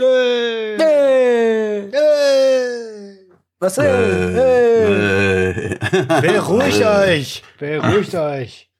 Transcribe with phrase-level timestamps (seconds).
[0.00, 0.78] Hey.
[0.78, 1.90] Hey.
[1.92, 3.18] Hey.
[3.58, 4.32] Was Hey.
[4.32, 5.78] Hey.
[6.22, 7.42] Beruhigt euch.
[7.58, 8.70] Beruhigt euch.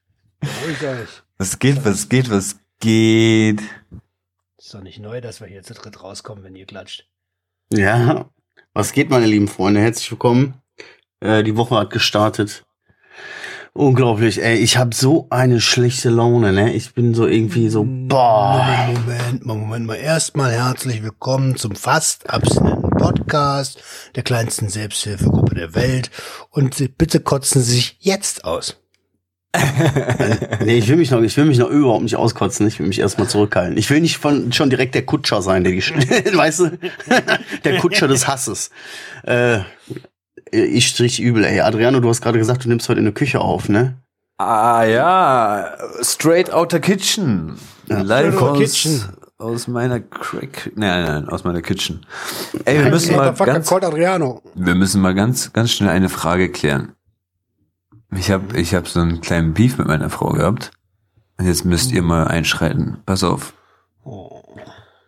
[0.40, 1.08] Beruhigt euch.
[1.36, 3.60] Was geht, was geht, was geht?
[4.56, 7.06] Ist doch nicht neu, dass wir hier zu dritt rauskommen, wenn ihr klatscht.
[7.70, 8.30] Ja,
[8.72, 9.80] was geht, meine lieben Freunde?
[9.82, 10.54] Herzlich willkommen.
[11.20, 12.64] Äh, die Woche hat gestartet.
[13.72, 14.56] Unglaublich, ey.
[14.56, 16.72] Ich habe so eine schlechte Laune, ne?
[16.74, 18.88] Ich bin so irgendwie so, boah.
[18.88, 19.94] Moment, Moment, mal, Moment mal.
[19.94, 23.80] Erstmal herzlich willkommen zum fast abstinenten Podcast
[24.16, 26.10] der kleinsten Selbsthilfegruppe der Welt.
[26.50, 28.76] Und bitte kotzen Sie sich jetzt aus.
[30.64, 32.66] Nee, ich will mich noch, ich will mich noch überhaupt nicht auskotzen.
[32.66, 33.76] Ich will mich erstmal zurückhalten.
[33.78, 35.80] Ich will nicht von, schon direkt der Kutscher sein, der die,
[36.36, 36.78] weißt du?
[37.64, 38.70] der Kutscher des Hasses.
[39.22, 39.60] Äh,
[40.50, 41.60] ich strich übel, ey.
[41.60, 43.96] Adriano, du hast gerade gesagt, du nimmst heute in der Küche auf, ne?
[44.38, 47.56] Ah ja, straight outer kitchen.
[47.88, 48.00] Ja.
[48.00, 49.04] Live Straight outta aus, kitchen.
[49.38, 52.06] aus meiner Crack, nein, nein, aus meiner Kitchen.
[52.64, 56.92] Ey, wir müssen mal ganz, wir müssen mal ganz, ganz schnell eine Frage klären.
[58.16, 60.72] Ich habe, ich habe so einen kleinen Beef mit meiner Frau gehabt.
[61.38, 62.98] Und jetzt müsst ihr mal einschreiten.
[63.06, 63.54] Pass auf.
[64.04, 64.42] Oh.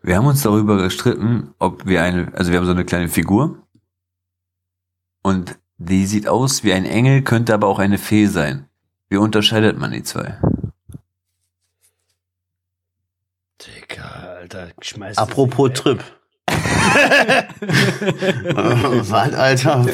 [0.03, 3.59] Wir haben uns darüber gestritten, ob wir eine, also wir haben so eine kleine Figur.
[5.23, 8.67] Und die sieht aus wie ein Engel, könnte aber auch eine Fee sein.
[9.09, 10.39] Wie unterscheidet man die zwei?
[13.61, 15.73] Digga, Alter, schmeißt Apropos.
[15.75, 16.03] Trip.
[19.09, 19.87] Was, Alter?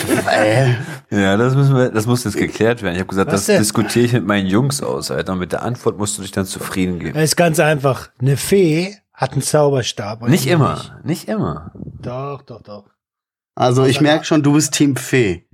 [1.10, 2.94] Ja, das müssen wir, das muss jetzt geklärt werden.
[2.94, 3.58] Ich habe gesagt, Was das denn?
[3.58, 5.32] diskutiere ich mit meinen Jungs aus, Alter.
[5.32, 7.18] Und mit der Antwort musst du dich dann zufrieden geben.
[7.18, 8.10] Es ist ganz einfach.
[8.20, 10.22] Eine Fee hat einen Zauberstab.
[10.22, 10.46] Nicht nicht?
[10.46, 11.72] immer, nicht immer.
[11.74, 12.84] Doch, doch, doch.
[13.58, 15.44] Also ich merke schon, du bist Team Fee.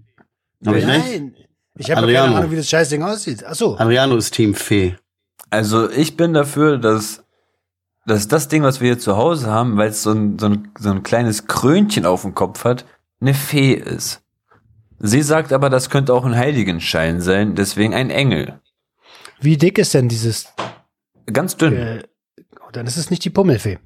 [0.67, 1.07] Hab ich recht?
[1.07, 1.35] Nein.
[1.79, 3.43] Ich habe keine Ahnung, wie das Scheißding aussieht.
[3.47, 3.79] Ach so.
[3.79, 4.97] Adriano ist Team Fee.
[5.49, 7.25] Also ich bin dafür, dass,
[8.05, 10.71] dass das Ding, was wir hier zu Hause haben, weil es so ein, so, ein,
[10.79, 12.85] so ein kleines Krönchen auf dem Kopf hat,
[13.23, 14.21] eine Fee ist.
[14.99, 18.61] Sie sagt aber, das könnte auch ein Heiligenschein sein, deswegen ein Engel.
[19.41, 20.53] Wie dick ist denn dieses?
[21.33, 21.75] Ganz dünn.
[21.75, 22.03] Äh,
[22.61, 23.79] oh, dann ist es nicht die Pummelfee.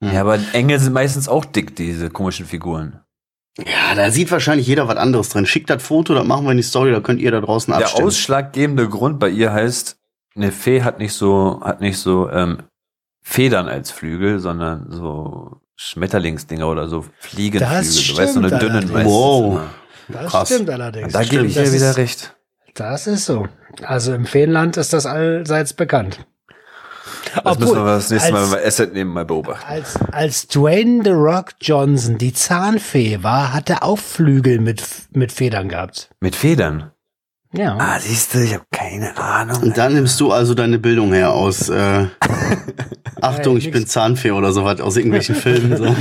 [0.00, 3.00] Ja, aber Engel sind meistens auch dick, diese komischen Figuren.
[3.58, 5.44] Ja, da sieht wahrscheinlich jeder was anderes drin.
[5.44, 7.82] Schickt das Foto, das machen wir in die Story, da könnt ihr da draußen Der
[7.82, 8.06] abstimmen.
[8.06, 9.96] ausschlaggebende Grund bei ihr heißt,
[10.36, 12.58] eine Fee hat nicht so, hat nicht so ähm,
[13.22, 17.78] Federn als Flügel, sondern so Schmetterlingsdinger oder so Fliegenflügel.
[17.78, 19.12] Das so, weißt du, so eine stimmt dünnen meistens.
[19.12, 19.60] Wow.
[20.08, 20.48] Das Krass.
[20.48, 21.12] stimmt allerdings.
[21.12, 22.36] Da gebe ich dir wieder recht.
[22.74, 23.48] Das ist so.
[23.82, 26.24] Also im Feenland ist das allseits bekannt.
[27.44, 29.64] Das müssen wir das nächste Mal als, bei Asset nehmen mal beobachten.
[29.66, 34.82] als, als Dwayne The Rock Johnson die Zahnfee war, hat er auch Flügel mit,
[35.12, 36.10] mit Federn gehabt.
[36.20, 36.92] Mit Federn.
[37.52, 37.78] Ja.
[37.78, 39.62] Ah, siehst du, ich habe keine Ahnung.
[39.62, 42.06] Und da nimmst du also deine Bildung her aus, äh,
[43.20, 45.76] Achtung, Hey, ich bin Zahnfee oder sowas aus irgendwelchen Filmen.
[45.76, 45.96] So.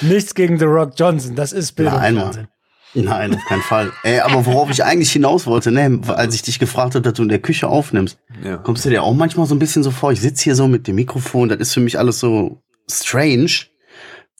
[0.00, 2.48] Nichts gegen The Rock Johnson, das ist Nein, Bildungsfernsehen.
[2.94, 3.90] Nein, auf keinen Fall.
[4.02, 7.22] Ey, aber worauf ich eigentlich hinaus wollte, ne, als ich dich gefragt habe, dass du
[7.22, 8.58] in der Küche aufnimmst, Ja.
[8.58, 10.86] kommst du dir auch manchmal so ein bisschen so vor, ich sitze hier so mit
[10.86, 12.58] dem Mikrofon, das ist für mich alles so
[12.90, 13.50] strange,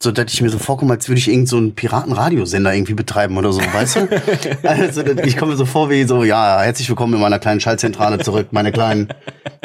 [0.02, 3.36] so dass ich mir so vorkomme, als würde ich irgend so einen Piratenradiosender irgendwie betreiben
[3.38, 4.08] oder so, weißt du?
[4.62, 8.18] Also ich komme mir so vor wie so, ja, herzlich willkommen in meiner kleinen Schaltzentrale
[8.18, 9.08] zurück, meine kleinen,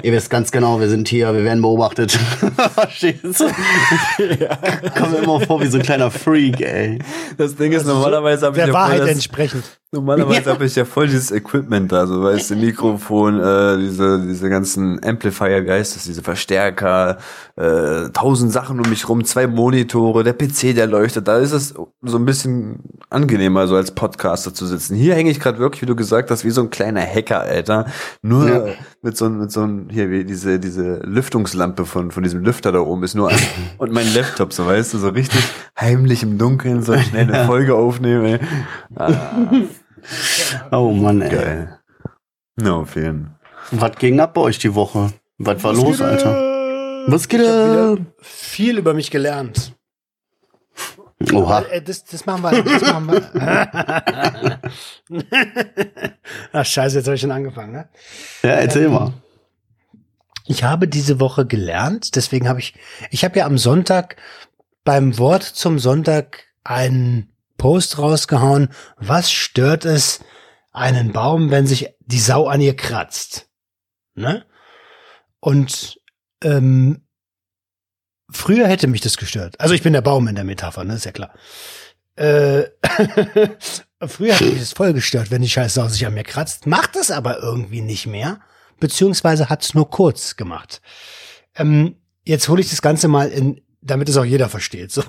[0.03, 2.11] ihr wisst ganz genau, wir sind hier, wir werden beobachtet.
[2.75, 3.45] Verstehst du?
[4.97, 6.99] Komme mir immer vor wie so ein kleiner Freak, ey.
[7.37, 9.63] Das Ding ist, normalerweise habe ich Der ja voll Wahrheit das, entsprechend.
[9.93, 14.49] Normalerweise habe ich ja voll dieses Equipment da, so weißt du, Mikrofon, äh, diese, diese
[14.49, 17.19] ganzen Amplifier-Geistes, diese Verstärker,
[17.55, 21.29] äh, tausend Sachen um mich rum, zwei Monitore, der PC, der leuchtet.
[21.29, 24.95] Da ist es so ein bisschen angenehmer, so als Podcaster zu sitzen.
[24.95, 27.85] Hier hänge ich gerade wirklich, wie du gesagt hast, wie so ein kleiner Hacker, Alter.
[28.21, 28.65] Nur Ja.
[29.01, 32.79] Mit so mit so einem, hier, wie diese, diese Lüftungslampe von, von diesem Lüfter da
[32.79, 33.39] oben ist nur an.
[33.77, 35.41] Und mein Laptop, so weißt du, so richtig
[35.79, 38.39] heimlich im Dunkeln, so schnell eine Folge aufnehmen, ey.
[38.95, 39.45] Ah.
[40.71, 41.29] Oh Mann, ey.
[41.29, 41.79] Geil.
[42.55, 43.35] No, jeden
[43.71, 45.11] Was ging ab bei euch die Woche?
[45.37, 47.03] Was war Was los, Alter?
[47.07, 47.99] Was geht ab?
[48.21, 49.76] viel über mich gelernt.
[51.33, 51.61] Oha.
[51.63, 52.63] Äh, Das, das machen wir.
[52.63, 54.59] Das machen wir.
[56.53, 57.73] Ach scheiße, jetzt habe ich schon angefangen.
[57.73, 57.89] Ne?
[58.43, 59.13] Ja, erzähl mal.
[60.45, 62.73] Ich habe diese Woche gelernt, deswegen habe ich,
[63.11, 64.15] ich habe ja am Sonntag
[64.85, 68.69] beim Wort zum Sonntag einen Post rausgehauen.
[68.95, 70.21] Was stört es
[70.71, 73.49] einen Baum, wenn sich die Sau an ihr kratzt?
[74.15, 74.45] Ne?
[75.41, 75.99] Und
[76.43, 77.06] ähm,
[78.29, 79.59] früher hätte mich das gestört.
[79.59, 80.95] Also ich bin der Baum in der Metapher, ne?
[80.95, 81.33] Ist ja klar.
[82.15, 82.63] Äh,
[84.07, 86.65] früher hat mich das voll gestört, wenn die Scheiße sich an mir kratzt.
[86.65, 88.39] Macht es aber irgendwie nicht mehr
[88.79, 90.81] beziehungsweise hat es nur kurz gemacht.
[91.55, 91.95] Ähm,
[92.25, 94.91] jetzt hole ich das Ganze mal in damit es auch jeder versteht.
[94.91, 95.03] So,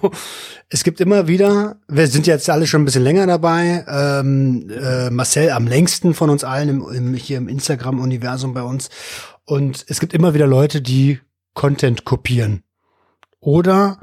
[0.68, 3.84] es gibt immer wieder, wir sind jetzt alle schon ein bisschen länger dabei.
[3.88, 8.88] Ähm, äh, Marcel am längsten von uns allen im, im, hier im Instagram-Universum bei uns.
[9.44, 11.18] Und es gibt immer wieder Leute, die
[11.54, 12.62] Content kopieren
[13.40, 14.00] oder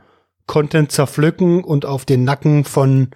[0.48, 3.12] Content zerpflücken und auf den Nacken von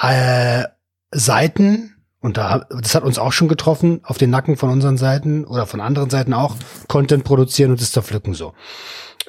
[0.00, 0.64] äh,
[1.10, 5.44] Seiten und da, das hat uns auch schon getroffen, auf den Nacken von unseren Seiten
[5.44, 6.56] oder von anderen Seiten auch
[6.88, 8.54] Content produzieren und es zerpflücken so.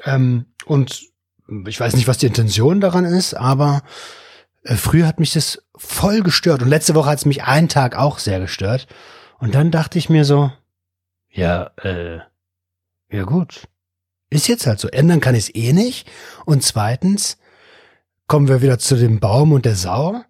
[0.05, 1.03] Ähm, und
[1.67, 3.83] ich weiß nicht, was die Intention daran ist, aber
[4.63, 7.95] äh, früher hat mich das voll gestört und letzte Woche hat es mich einen Tag
[7.95, 8.87] auch sehr gestört.
[9.37, 10.51] Und dann dachte ich mir so,
[11.29, 12.19] ja, äh,
[13.11, 13.67] ja gut,
[14.29, 14.87] ist jetzt halt so.
[14.87, 16.07] Ändern kann ich es eh nicht.
[16.45, 17.37] Und zweitens
[18.27, 20.21] kommen wir wieder zu dem Baum und der Sau.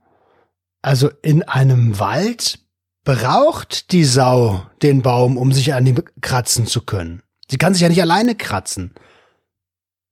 [0.82, 2.60] Also in einem Wald
[3.04, 7.22] braucht die Sau den Baum, um sich an ihm kratzen zu können.
[7.50, 8.94] Sie kann sich ja nicht alleine kratzen.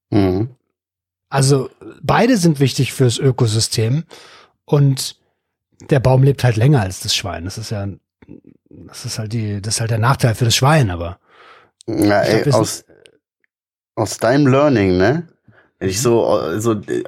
[0.10, 0.50] Mhm.
[1.30, 1.70] Also
[2.02, 4.04] beide sind wichtig fürs Ökosystem
[4.66, 5.20] und
[5.90, 7.46] der Baum lebt halt länger als das Schwein.
[7.46, 7.88] Das ist ja,
[8.70, 11.20] das ist halt die, das ist halt der Nachteil für das Schwein, aber.
[11.86, 12.84] Glaub, ey, wir aus,
[13.98, 15.28] aus deinem Learning, ne?
[15.80, 15.92] Wenn Mhm.
[15.92, 17.04] ich so, so, äh,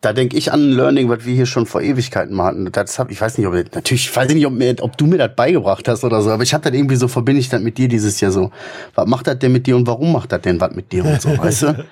[0.00, 2.70] da denke ich an ein Learning, was wir hier schon vor Ewigkeiten mal hatten.
[2.70, 5.16] Das hab, ich weiß nicht, ob natürlich, ich weiß nicht, ob, mir, ob du mir
[5.18, 7.78] das beigebracht hast oder so, aber ich habe das irgendwie so verbinde ich das mit
[7.78, 8.50] dir dieses Jahr so.
[8.94, 11.20] Was macht das denn mit dir und warum macht das denn was mit dir und
[11.22, 11.84] so, weißt du?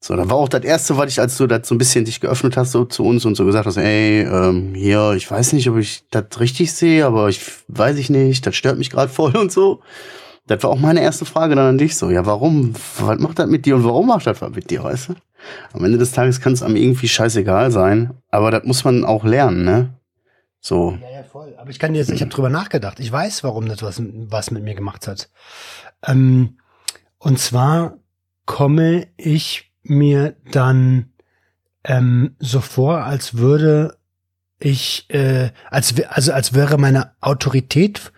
[0.00, 2.20] So, dann war auch das erste, was ich, als du das so ein bisschen dich
[2.20, 5.70] geöffnet hast, so zu uns und so gesagt hast, ey, ähm, hier, ich weiß nicht,
[5.70, 9.36] ob ich das richtig sehe, aber ich weiß ich nicht, das stört mich gerade voll
[9.36, 9.80] und so.
[10.46, 12.10] Das war auch meine erste Frage dann an dich so.
[12.10, 12.74] Ja, warum?
[12.98, 15.14] Was macht das mit dir und warum macht das was mit dir, weißt du?
[15.72, 19.24] Am Ende des Tages kann es einem irgendwie scheißegal sein, aber das muss man auch
[19.24, 19.94] lernen, ne?
[20.60, 20.96] So.
[21.00, 21.54] Ja, ja, voll.
[21.58, 23.00] Aber ich kann jetzt, ich habe drüber nachgedacht.
[23.00, 25.28] Ich weiß, warum das was, was mit mir gemacht hat.
[26.06, 26.58] Ähm,
[27.18, 27.98] und zwar
[28.46, 31.12] komme ich mir dann
[31.84, 33.96] ähm, so vor, als würde
[34.60, 38.12] ich, äh, als also als wäre meine Autorität,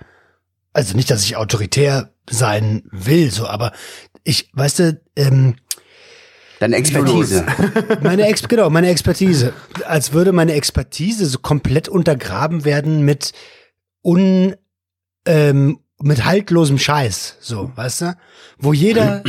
[0.74, 3.72] also nicht, dass ich autoritär sein will, so, aber
[4.24, 5.56] ich, weißt du, ähm,
[6.60, 7.44] Deine Expertise.
[8.02, 9.52] meine Ex genau, meine Expertise.
[9.86, 13.32] Als würde meine Expertise so komplett untergraben werden mit
[14.02, 14.54] un
[15.26, 18.16] ähm, mit haltlosem Scheiß, so, weißt du?
[18.58, 19.22] Wo jeder,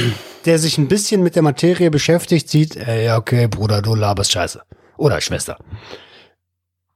[0.45, 4.31] der sich ein bisschen mit der Materie beschäftigt, sieht, äh, ja, okay, Bruder, du laberst
[4.31, 4.61] Scheiße.
[4.97, 5.57] Oder Schwester.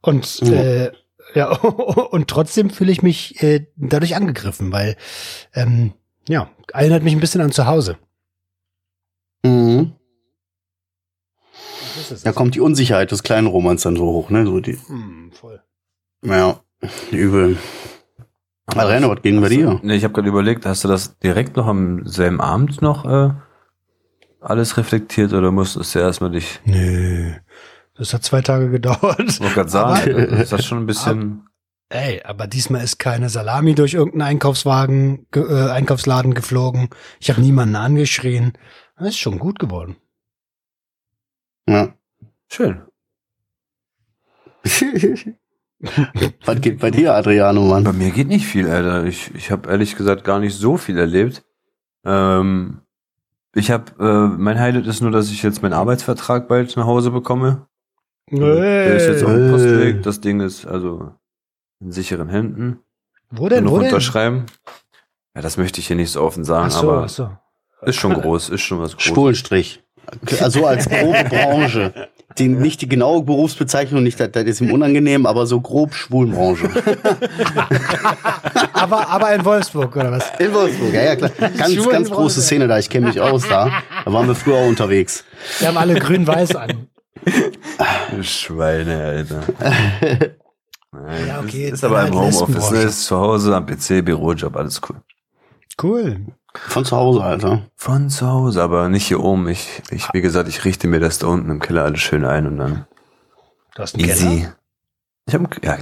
[0.02, 0.92] Und äh,
[1.36, 1.52] ja,
[2.12, 4.96] und trotzdem fühle ich mich äh, dadurch angegriffen, weil
[5.54, 5.94] ähm,
[6.28, 7.98] ja, erinnert mich ein bisschen an zu Hause.
[9.44, 9.94] Mhm.
[12.24, 14.46] Da kommt die Unsicherheit des kleinen Romans dann so hoch, ne?
[14.46, 15.62] So die, Hm, voll.
[16.24, 16.60] ja,
[17.12, 17.58] übel.
[18.68, 19.80] Adriano, was ging bei dir?
[19.84, 23.32] Nee, ich habe gerade überlegt, hast du das direkt noch am selben Abend noch äh,
[24.40, 27.34] alles reflektiert oder musstest du erstmal dich, Nö.
[28.00, 29.20] Das hat zwei Tage gedauert.
[29.28, 31.50] ich wollte gerade sagen, ist das schon ein bisschen,
[31.90, 36.90] Ey, aber diesmal ist keine Salami durch irgendeinen Einkaufswagen, ge äh, Einkaufsladen geflogen.
[37.20, 38.54] Ich habe niemanden angeschrien.
[38.96, 39.96] Das ist schon gut geworden.
[41.68, 41.94] Ja.
[42.48, 42.84] schön.
[46.46, 47.84] was geht bei dir, Adriano, Mann?
[47.86, 49.06] Bei mir geht nicht viel, Alter.
[49.06, 51.44] Ich, ich habe ehrlich gesagt gar nicht so viel erlebt.
[52.06, 52.82] Ähm,
[53.56, 57.10] ich habe, äh, mein Highlight ist nur, dass ich jetzt meinen Arbeitsvertrag bald nach Hause
[57.10, 57.69] bekomme.
[58.32, 59.52] Der ist jetzt auf dem Hey.
[59.52, 60.04] Postweg.
[60.04, 61.12] Das Ding ist also
[61.82, 62.80] in sicheren Händen.
[63.32, 63.64] Wo denn?
[63.66, 63.88] noch Wo denn?
[63.88, 64.46] unterschreiben.
[65.36, 67.30] Ja, das möchte ich hier nicht so offen sagen, Ach so, aber ach so.
[67.84, 69.04] ist schon groß, ist schon was groß.
[69.04, 69.84] Spulenstrich.
[70.42, 72.10] Also als grobe Branche.
[72.38, 76.70] Die, nicht die genaue Berufsbezeichnung, nicht, das, das ist ihm unangenehm, aber so grob Schwulenbranche.
[78.74, 80.32] aber, aber in Wolfsburg, oder was?
[80.40, 81.32] In Wolfsburg, ja, ja, klar.
[81.58, 83.72] Ganz, ganz große Szene da, ich kenne mich aus da.
[84.06, 85.24] Da waren wir früher auch unterwegs.
[85.60, 86.88] Wir haben alle grün-weiß an.
[88.22, 89.44] Schweine, Alter.
[90.92, 92.82] Nein, Ja, okay, ist, ist aber im Homeoffice, ne?
[92.82, 94.98] Ist zu Hause am PC, Bürojob, alles cool.
[95.82, 96.26] Cool.
[96.56, 97.62] Von zu Hause, Alter.
[97.76, 99.48] Von zu Hause, aber nicht hier oben.
[99.50, 102.48] Ich, ich, wie gesagt, ich richte mir das da unten im Keller alles schön ein
[102.48, 102.86] und dann
[103.76, 104.26] Du hast einen easy.
[104.26, 104.56] Keller?
[105.28, 105.78] Ich habe, ja,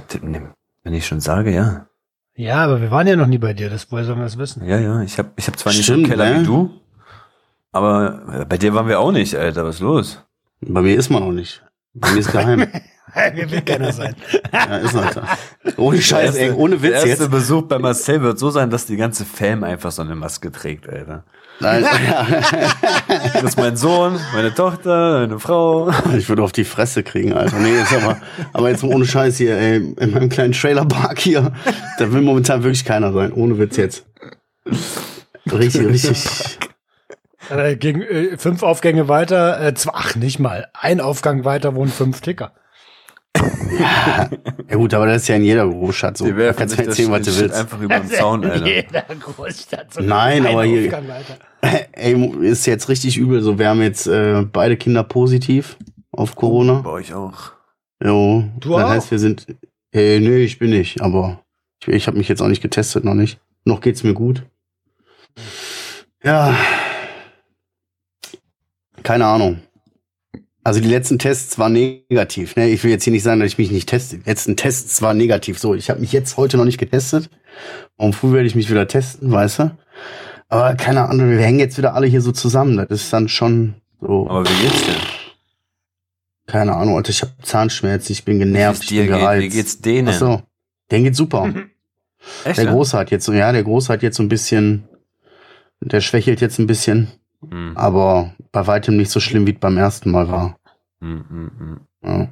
[0.84, 1.86] wenn ich schon sage, ja.
[2.34, 3.70] Ja, aber wir waren ja noch nie bei dir.
[3.70, 4.64] Das, woher sollen wir das wissen?
[4.64, 6.40] Ja, ja, ich habe, ich habe zwar nicht so einen Keller ne?
[6.40, 6.70] wie du,
[7.72, 9.64] aber äh, bei dir waren wir auch nicht, Alter.
[9.64, 10.22] Was ist los?
[10.60, 11.62] Bei mir ist man noch nicht.
[11.94, 12.66] Bei mir ist geheim.
[13.34, 14.14] Wir will keiner sein.
[14.52, 15.26] Ja, ist Alter.
[15.78, 17.30] Ohne Scheiß, ey, ohne Witz der erste jetzt.
[17.30, 20.86] Besuch bei Marcel wird so sein, dass die ganze Fam einfach so eine Maske trägt,
[20.86, 21.24] Alter.
[21.58, 21.84] Nein,
[23.32, 25.90] Das ist mein Sohn, meine Tochter, meine Frau.
[26.16, 27.58] ich würde auf die Fresse kriegen, Alter.
[27.58, 28.18] Nee, jetzt aber,
[28.52, 31.52] aber jetzt mal ohne Scheiß hier, ey, in meinem kleinen Trailerpark hier,
[31.98, 33.32] da will momentan wirklich keiner sein.
[33.32, 34.04] Ohne Witz jetzt.
[35.50, 36.58] Richtig, richtig.
[37.50, 41.90] Äh, gegen, äh, fünf Aufgänge weiter, äh, zwei, ach nicht mal, ein Aufgang weiter wohnen
[41.90, 42.52] fünf Ticker.
[44.68, 46.24] Ja gut, aber das ist ja in jeder Großstadt so.
[46.24, 47.54] Die Du werfen kannst mir das erzählen, was du willst.
[47.54, 48.66] einfach über den Zaun, In Alter.
[48.66, 49.94] jeder Großstadt.
[49.94, 50.92] So Nein, ein aber hier-.
[51.92, 53.40] Ey, ist jetzt richtig übel.
[53.42, 55.76] So, wir haben jetzt äh, beide Kinder positiv
[56.10, 56.80] auf Corona.
[56.80, 57.52] Bei euch auch.
[58.02, 58.44] Jo.
[58.58, 58.88] Du das auch?
[58.90, 59.46] heißt, wir sind.
[59.92, 61.40] Äh, nee, ich bin nicht, aber
[61.82, 63.38] ich, ich habe mich jetzt auch nicht getestet, noch nicht.
[63.64, 64.44] Noch geht's mir gut.
[66.22, 66.56] Ja.
[69.02, 69.60] Keine Ahnung.
[70.64, 72.56] Also die letzten Tests waren negativ.
[72.56, 72.68] Ne?
[72.68, 74.18] Ich will jetzt hier nicht sagen, dass ich mich nicht teste.
[74.18, 75.58] Die letzten Tests waren negativ.
[75.58, 77.30] So, ich habe mich jetzt heute noch nicht getestet.
[77.96, 79.78] Und früh werde ich mich wieder testen, weißt du?
[80.48, 82.76] Aber keine Ahnung, wir hängen jetzt wieder alle hier so zusammen.
[82.76, 84.94] Das ist dann schon so, Aber wie geht's dir?
[86.46, 89.20] keine Ahnung, Alter, ich habe Zahnschmerzen, ich bin Wie genervt, es ich dir bin geht?
[89.20, 89.42] gereizt.
[89.42, 90.08] Wie geht's denen?
[90.08, 90.42] Ach so,
[90.90, 91.52] denen geht's super.
[92.44, 92.56] Echt?
[92.58, 92.72] Der ja?
[92.72, 94.88] Große hat jetzt so, ja, der Große hat jetzt so ein bisschen,
[95.80, 97.08] der schwächelt jetzt ein bisschen,
[97.48, 100.56] Hm, aber bei weitem nicht so schlimm, wie es beim ersten Mal war.
[101.00, 101.80] hm, hm, hm.
[102.04, 102.28] Ja,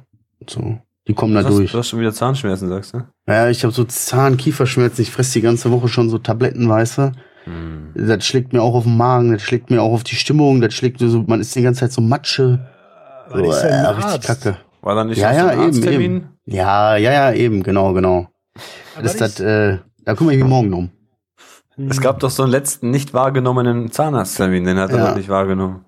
[0.49, 1.71] so, die kommen Du da hast, durch.
[1.71, 3.03] du hast schon wieder Zahnschmerzen, sagst du?
[3.27, 7.11] Ja, ich habe so Zahn-Kieferschmerzen, ich fresse die ganze Woche schon so Tabletten, weißt du?
[7.45, 7.91] Hm.
[7.95, 10.73] Das schlägt mir auch auf den Magen, das schlägt mir auch auf die Stimmung, das
[10.73, 12.67] schlägt so, man ist die ganze Zeit so Matsche.
[13.29, 14.57] Aber nicht So, so äh, richtig kacke.
[14.81, 16.29] War da nicht Ja, so ja, ein eben, eben.
[16.45, 18.27] Ja, ja, ja, eben, genau, genau.
[18.95, 20.89] Aber Das, das, äh, da kümmere ich mich morgen drum.
[21.89, 25.07] Es gab doch so einen letzten nicht wahrgenommenen Zahnarzttermin, den hat er Ja.
[25.09, 25.85] doch nicht wahrgenommen.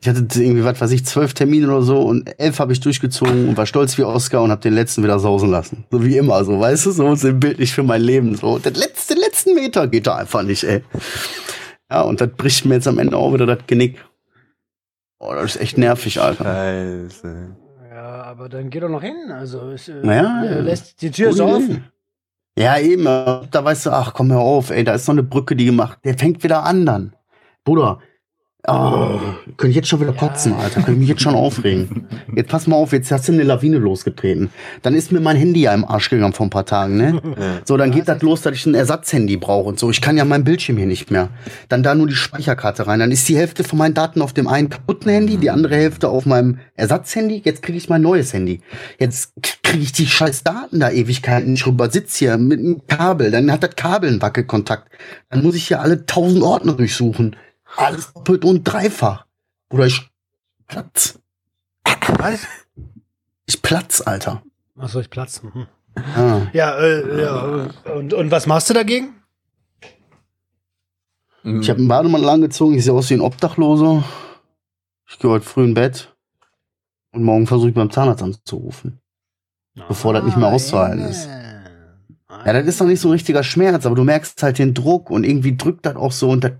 [0.00, 3.48] Ich hatte irgendwie, was weiß ich, zwölf Termine oder so und elf habe ich durchgezogen
[3.48, 5.84] und war stolz wie Oscar und habe den letzten wieder sausen lassen.
[5.90, 8.34] So wie immer, so, weißt du, so sinnbildlich für mein Leben.
[8.36, 10.82] So, der letzte, letzten Meter geht da einfach nicht, ey.
[11.90, 14.04] Ja, und das bricht mir jetzt am Ende auch wieder das Genick.
[15.18, 16.44] Oh, das ist echt nervig, Alter.
[16.44, 17.56] Scheiße.
[17.90, 19.16] Ja, aber dann geh doch noch hin.
[19.32, 21.84] Also, es, äh, Naja, äh, lässt, die Tür ist Gute offen.
[22.58, 25.56] Ja, eben, da weißt du, ach, komm hör auf, ey, da ist noch eine Brücke,
[25.56, 27.14] die gemacht, der fängt wieder an dann.
[27.64, 27.98] Bruder,
[28.68, 29.20] oh,
[29.56, 32.06] könnte ich jetzt schon wieder kotzen, Alter, könnte ich mich jetzt schon aufregen.
[32.34, 34.50] Jetzt pass mal auf, jetzt hast du eine Lawine losgetreten.
[34.82, 37.20] Dann ist mir mein Handy ja im Arsch gegangen vor ein paar Tagen, ne?
[37.24, 37.60] Ja.
[37.64, 39.90] So, dann geht das los, dass ich ein Ersatzhandy brauche und so.
[39.90, 41.28] Ich kann ja mein Bildschirm hier nicht mehr.
[41.68, 43.00] Dann da nur die Speicherkarte rein.
[43.00, 46.08] Dann ist die Hälfte von meinen Daten auf dem einen kaputten Handy, die andere Hälfte
[46.08, 47.42] auf meinem Ersatzhandy.
[47.44, 48.60] Jetzt kriege ich mein neues Handy.
[48.98, 49.32] Jetzt
[49.62, 51.90] kriege ich die scheiß Daten da Ewigkeiten nicht rüber.
[51.90, 53.30] Sitz hier mit einem Kabel.
[53.30, 54.90] Dann hat das Kabel einen Wackelkontakt.
[55.30, 57.36] Dann muss ich hier alle tausend Ordner durchsuchen.
[57.76, 59.26] Alles doppelt und dreifach.
[59.70, 60.08] Oder ich
[60.66, 61.18] platz.
[62.18, 62.46] Was?
[63.46, 64.42] Ich platz, Alter.
[64.78, 65.42] Achso, ich platz.
[65.42, 65.66] Mhm.
[66.16, 66.46] Ja.
[66.52, 67.68] Ja, äh, ja.
[67.94, 69.14] Und, und was machst du dagegen?
[71.42, 74.02] Ich habe einen Bademantel angezogen, ich sehe aus wie ein Obdachloser.
[75.08, 76.12] Ich gehe heute früh in Bett.
[77.12, 79.00] Und morgen versuche ich beim Zahnarzt anzurufen.
[79.88, 81.28] Bevor das nicht mehr auszuhalten ist.
[82.28, 85.10] Ja, das ist noch nicht so ein richtiger Schmerz, aber du merkst halt den Druck
[85.10, 86.52] und irgendwie drückt das auch so und das,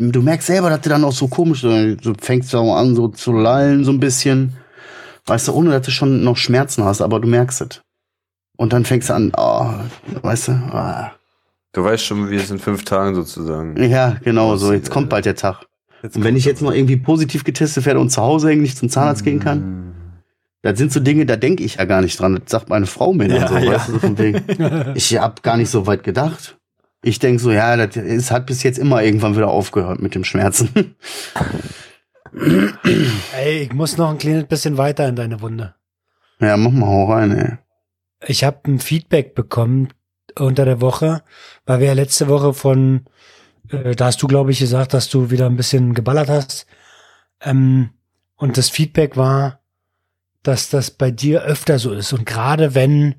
[0.00, 3.32] du merkst selber, dass du dann auch so komisch, du fängst auch an so zu
[3.32, 4.56] lallen so ein bisschen.
[5.26, 7.82] Weißt du, ohne dass du schon noch Schmerzen hast, aber du merkst es.
[8.56, 9.70] Und dann fängst du an, oh,
[10.22, 11.12] weißt du, ah.
[11.72, 13.80] Du weißt schon, wie es in fünf Tagen sozusagen.
[13.82, 15.66] ja, genau so, jetzt kommt bald der Tag.
[16.02, 19.22] Und wenn ich jetzt noch irgendwie positiv getestet werde und zu Hause nicht zum Zahnarzt
[19.22, 19.92] gehen kann, Hm.
[20.62, 22.34] das sind so Dinge, da denke ich ja gar nicht dran.
[22.42, 23.72] Das sagt meine Frau mir dann Ja, so, ja.
[23.72, 24.42] weißt du, so von wegen.
[24.96, 26.56] Ich hab gar nicht so weit gedacht.
[27.02, 30.24] Ich denke so, ja, das ist, hat bis jetzt immer irgendwann wieder aufgehört mit dem
[30.24, 30.96] Schmerzen.
[33.36, 35.74] Ey, ich muss noch ein kleines bisschen weiter in deine Wunde.
[36.40, 37.58] ja, mach mal hau rein, ey.
[38.26, 39.88] Ich habe ein Feedback bekommen
[40.38, 41.22] unter der Woche,
[41.64, 43.06] weil wir ja letzte Woche von,
[43.70, 46.66] äh, da hast du, glaube ich, gesagt, dass du wieder ein bisschen geballert hast.
[47.40, 47.90] Ähm,
[48.36, 49.60] und das Feedback war,
[50.42, 52.12] dass das bei dir öfter so ist.
[52.12, 53.16] Und gerade wenn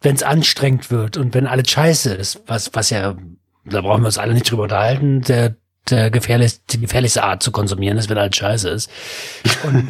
[0.00, 3.16] wenn es anstrengend wird und wenn alles scheiße ist, was, was ja,
[3.64, 5.56] da brauchen wir uns alle nicht drüber unterhalten, der,
[5.88, 8.90] der gefährlich, die gefährlichste Art zu konsumieren ist, wenn alles scheiße ist.
[9.64, 9.88] Und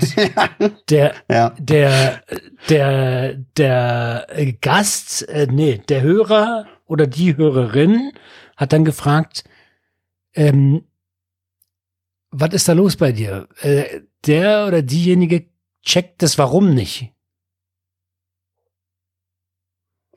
[0.91, 2.23] der, Ja, der,
[2.69, 4.27] der, der
[4.61, 8.13] Gast, äh, nee, der Hörer oder die Hörerin
[8.57, 9.45] hat dann gefragt,
[10.35, 10.85] ähm,
[12.31, 13.49] was ist da los bei dir?
[13.61, 15.47] Äh, der oder diejenige
[15.83, 17.13] checkt das Warum nicht.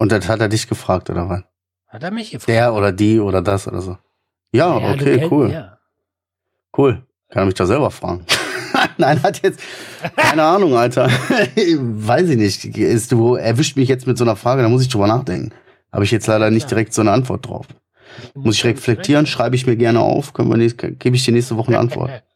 [0.04, 1.44] Und das hat er dich gefragt, oder was?
[1.88, 2.50] Hat er mich gefragt.
[2.50, 3.98] Der oder die oder das oder so.
[4.52, 5.50] Ja, Ja, du okay, kenn- cool.
[5.52, 5.78] Ja.
[6.78, 7.04] Cool.
[7.30, 8.26] Kann er mich da selber fragen.
[8.98, 9.60] Nein, hat jetzt
[10.16, 11.08] keine Ahnung, Alter.
[11.56, 12.66] Weiß ich nicht.
[12.78, 15.52] Ist du erwischt mich jetzt mit so einer Frage, da muss ich drüber nachdenken.
[15.92, 16.70] Habe ich jetzt leider nicht Ja.
[16.70, 17.68] direkt so eine Antwort drauf.
[18.36, 21.56] Muss ich reflektieren, schreibe ich mir gerne auf, können wir nächst, gebe ich dir nächste
[21.58, 22.12] Woche eine Antwort.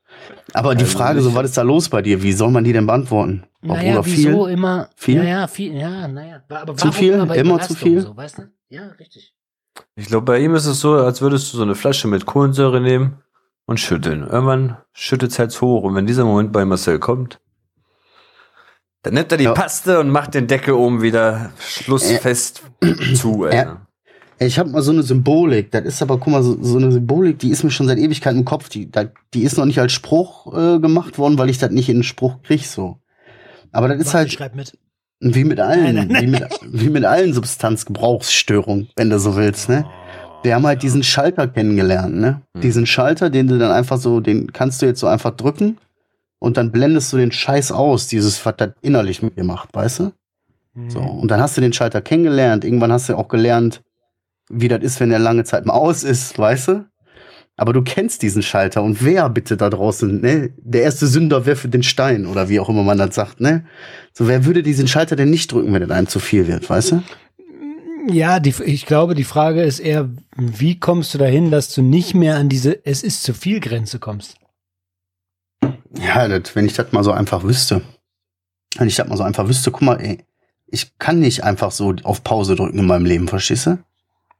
[0.57, 2.23] Aber die Also Frage, so was ist da los bei dir?
[2.23, 3.43] Wie soll man die denn beantworten?
[3.61, 4.53] Ob Naja, oder wieso viel?
[4.53, 4.89] immer?
[4.95, 5.17] Viel?
[5.17, 6.41] Ja, ja, viel, ja, naja.
[6.49, 7.23] Aber Zu viel?
[7.25, 8.01] bei Immer zu viel?
[8.01, 8.49] So, weißt du?
[8.69, 9.33] Ja, richtig.
[9.95, 12.81] Ich glaube, bei ihm ist es so, als würdest du so eine Flasche mit Kohlensäure
[12.81, 13.21] nehmen
[13.67, 14.23] und schütteln.
[14.23, 15.83] Irgendwann schüttelt es halt hoch.
[15.83, 17.39] Und wenn dieser Moment bei Marcel kommt,
[19.03, 19.53] dann nimmt er die Ja.
[19.53, 22.63] Paste und macht den Deckel oben wieder schlussfest
[23.15, 23.43] zu.
[23.43, 23.55] Alter.
[23.55, 23.86] Ja.
[24.39, 27.39] Ich habe mal so eine Symbolik, das ist aber, guck mal, so, so eine Symbolik,
[27.39, 28.89] die ist mir schon seit Ewigkeiten im Kopf, die,
[29.33, 32.03] die ist noch nicht als Spruch äh, gemacht worden, weil ich das nicht in den
[32.03, 32.99] Spruch krieg, so.
[33.71, 34.77] Aber das ist halt schreib mit.
[35.19, 39.69] wie mit allen, Nein, nein, Wie, mit, wie mit allen Substanzgebrauchsstörungen, wenn du so willst,
[39.69, 39.85] ne?
[40.43, 42.41] Wir haben halt diesen Schalter kennengelernt, ne?
[42.53, 42.61] Hm.
[42.61, 45.77] Diesen Schalter, den du dann einfach so, den kannst du jetzt so einfach drücken
[46.39, 49.99] und dann blendest du den Scheiß aus, dieses, was das innerlich mit dir macht, weißt
[49.99, 50.11] du?
[50.89, 51.07] So, Mhm.
[51.21, 52.63] und dann hast du den Schalter kennengelernt.
[52.63, 53.81] Irgendwann hast du auch gelernt,
[54.49, 56.85] wie das ist, wenn der lange Zeit mal aus ist, weißt du?
[57.59, 60.53] Aber du kennst diesen Schalter und wer bitte da draußen, ne?
[60.57, 63.65] Der erste Sünder werfe den Stein oder wie auch immer man das sagt, ne?
[64.13, 66.91] So, wer würde diesen Schalter denn nicht drücken, wenn es einem zu viel wird, weißt
[66.91, 67.03] du?
[68.09, 72.13] Ja, die, ich glaube, die Frage ist eher, wie kommst du dahin, dass du nicht
[72.13, 74.37] mehr an diese Es ist zu viel Grenze kommst?
[75.99, 77.81] Ja, das, wenn ich das mal so einfach wüsste.
[78.77, 80.23] Wenn ich das mal so einfach wüsste, guck mal, ey,
[80.67, 83.79] ich kann nicht einfach so auf Pause drücken in meinem Leben, verstehst du?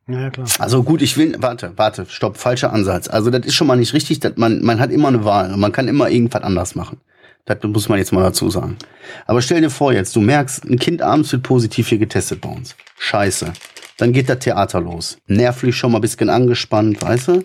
[0.08, 0.48] Ja, klar.
[0.60, 3.10] Also gut, ich will, warte, warte, stopp, falscher Ansatz.
[3.10, 5.60] Also das ist schon mal nicht richtig, dass man, man hat immer eine Wahl und
[5.60, 7.02] man kann immer irgendwas anders machen.
[7.46, 8.78] Das muss man jetzt mal dazu sagen.
[9.26, 12.50] Aber stell dir vor jetzt, du merkst, ein Kind abends wird positiv hier getestet bei
[12.50, 12.76] uns.
[13.00, 13.54] Scheiße.
[13.98, 15.18] Dann geht das Theater los.
[15.28, 17.44] Nervlich schon mal bisschen angespannt, weißt du?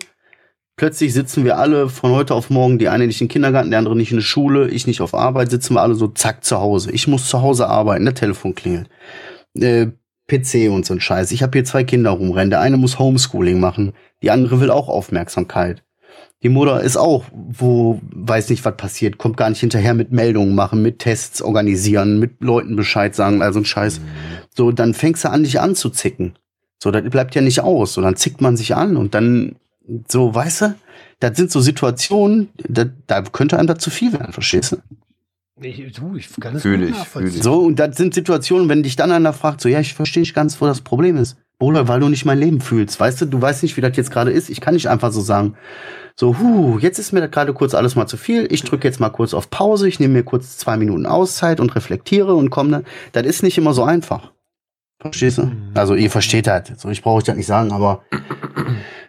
[0.75, 3.79] Plötzlich sitzen wir alle von heute auf morgen, die eine nicht in den Kindergarten, der
[3.79, 6.59] andere nicht in der Schule, ich nicht auf Arbeit, sitzen wir alle so zack zu
[6.59, 6.91] Hause.
[6.91, 8.89] Ich muss zu Hause arbeiten, der Telefon klingelt.
[9.55, 9.87] Äh,
[10.27, 11.31] PC und so ein Scheiß.
[11.31, 12.49] Ich habe hier zwei Kinder rumrennen.
[12.49, 15.83] Der eine muss Homeschooling machen, die andere will auch Aufmerksamkeit.
[16.43, 20.55] Die Mutter ist auch, wo weiß nicht, was passiert, kommt gar nicht hinterher mit Meldungen
[20.55, 24.01] machen, mit Tests organisieren, mit Leuten Bescheid sagen, also ein Scheiß.
[24.55, 26.35] So, dann fängst du an, dich anzuzicken.
[26.79, 27.93] So, das bleibt ja nicht aus.
[27.93, 29.55] So, dann zickt man sich an und dann,
[30.09, 30.75] so, weißt du,
[31.21, 34.77] das sind so Situationen, da, da könnte einem das zu viel werden, verstehst du?
[35.63, 37.41] Ich, du, ich kann das Fühl ich, fühl ich.
[37.41, 40.33] So, und das sind Situationen, wenn dich dann einer fragt, so, ja, ich verstehe nicht
[40.33, 41.37] ganz, wo das Problem ist.
[41.59, 42.99] Bruder, weil du nicht mein Leben fühlst.
[42.99, 44.49] Weißt du, du weißt nicht, wie das jetzt gerade ist.
[44.49, 45.55] Ich kann nicht einfach so sagen,
[46.15, 48.47] so, huh, jetzt ist mir das gerade kurz alles mal zu viel.
[48.51, 51.75] Ich drücke jetzt mal kurz auf Pause, ich nehme mir kurz zwei Minuten Auszeit und
[51.75, 52.85] reflektiere und komme dann.
[53.13, 54.31] Das ist nicht immer so einfach.
[54.99, 55.51] Verstehst du?
[55.73, 56.71] Also, ihr versteht das.
[56.77, 58.03] So, ich brauche euch das nicht sagen, aber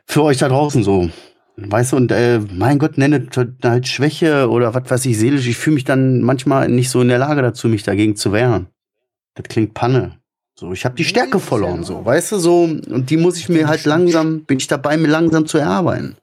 [0.06, 1.10] für euch da draußen so.
[1.56, 3.28] Weißt du, und äh, mein Gott, nenne
[3.62, 5.46] halt Schwäche oder was weiß ich, seelisch.
[5.46, 8.66] Ich fühle mich dann manchmal nicht so in der Lage dazu, mich dagegen zu wehren.
[9.34, 10.18] Das klingt Panne.
[10.56, 12.62] So, ich habe die Stärke verloren, so, weißt du, so.
[12.62, 16.16] Und die muss ich mir halt langsam, bin ich dabei, mir langsam zu erarbeiten.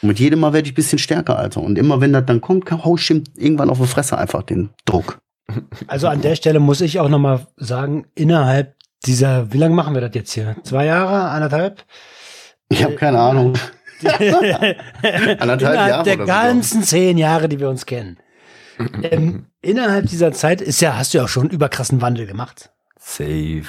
[0.00, 1.60] Und mit jedem Mal werde ich ein bisschen stärker, Alter.
[1.60, 5.18] Und immer wenn das dann kommt, hau ich irgendwann auf die Fresse einfach den Druck.
[5.86, 9.94] Also an der Stelle muss ich auch noch mal sagen, innerhalb dieser, wie lange machen
[9.94, 10.56] wir das jetzt hier?
[10.62, 11.84] Zwei Jahre, anderthalb?
[12.68, 13.54] Ich habe keine Ahnung.
[15.40, 18.18] Anderthalb innerhalb Jahre der oder so, ganzen zehn Jahre, die wir uns kennen.
[19.02, 22.70] ähm, innerhalb dieser Zeit ist ja, hast du ja auch schon überkrassen Wandel gemacht.
[22.98, 23.64] Safe.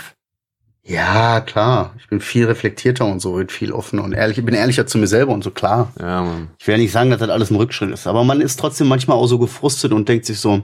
[0.84, 1.94] Ja, klar.
[2.00, 4.38] Ich bin viel reflektierter und so, und viel offener und ehrlich.
[4.38, 5.92] Ich bin ehrlicher zu mir selber und so, klar.
[6.00, 6.50] Ja, Mann.
[6.60, 8.88] Ich will ja nicht sagen, dass das alles ein Rückschritt ist, aber man ist trotzdem
[8.88, 10.64] manchmal auch so gefrustet und denkt sich so,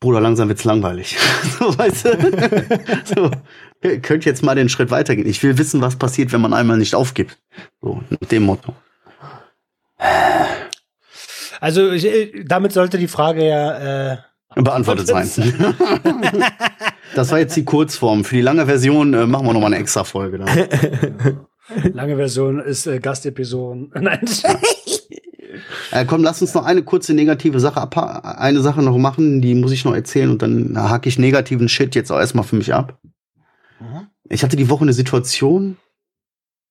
[0.00, 1.18] Bruder, langsam wird's langweilig.
[1.58, 3.00] so, weißt du?
[3.04, 3.30] so,
[3.80, 5.28] könnt jetzt mal den Schritt weitergehen.
[5.28, 7.38] Ich will wissen, was passiert, wenn man einmal nicht aufgibt.
[7.80, 8.74] So, mit dem Motto.
[11.60, 14.16] Also ich, äh, damit sollte die Frage ja äh,
[14.54, 15.28] Beantwortet sein.
[17.14, 18.24] das war jetzt die Kurzform.
[18.24, 20.38] Für die lange Version äh, machen wir nochmal eine extra Folge.
[21.92, 23.88] Lange Version ist äh, Gastepisode.
[24.00, 24.20] Nein.
[25.90, 29.54] Äh, komm, lass uns noch eine kurze negative Sache ab eine Sache noch machen, die
[29.54, 32.72] muss ich noch erzählen und dann hake ich negativen Shit jetzt auch erstmal für mich
[32.72, 32.98] ab.
[33.80, 34.08] Mhm.
[34.28, 35.76] Ich hatte die Woche eine Situation,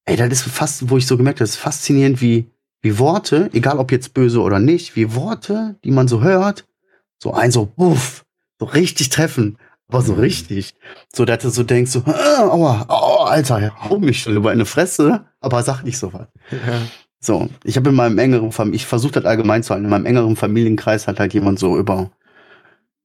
[0.06, 3.50] ey, das ist fast, wo ich so gemerkt habe, das ist faszinierend, wie, wie Worte,
[3.54, 6.66] egal ob jetzt böse oder nicht, wie Worte, die man so hört,
[7.22, 8.26] so ein so, uff,
[8.60, 10.76] so richtig treffen, aber so richtig.
[11.14, 14.66] So, dass du so denkst, so, äh, aua, oh, Alter, hau mich schon über eine
[14.66, 16.28] Fresse, aber sag nicht so was.
[17.20, 20.06] So, ich habe in meinem engeren Fam ich versuche das allgemein zu halten, in meinem
[20.06, 22.12] engeren Familienkreis hat halt jemand so über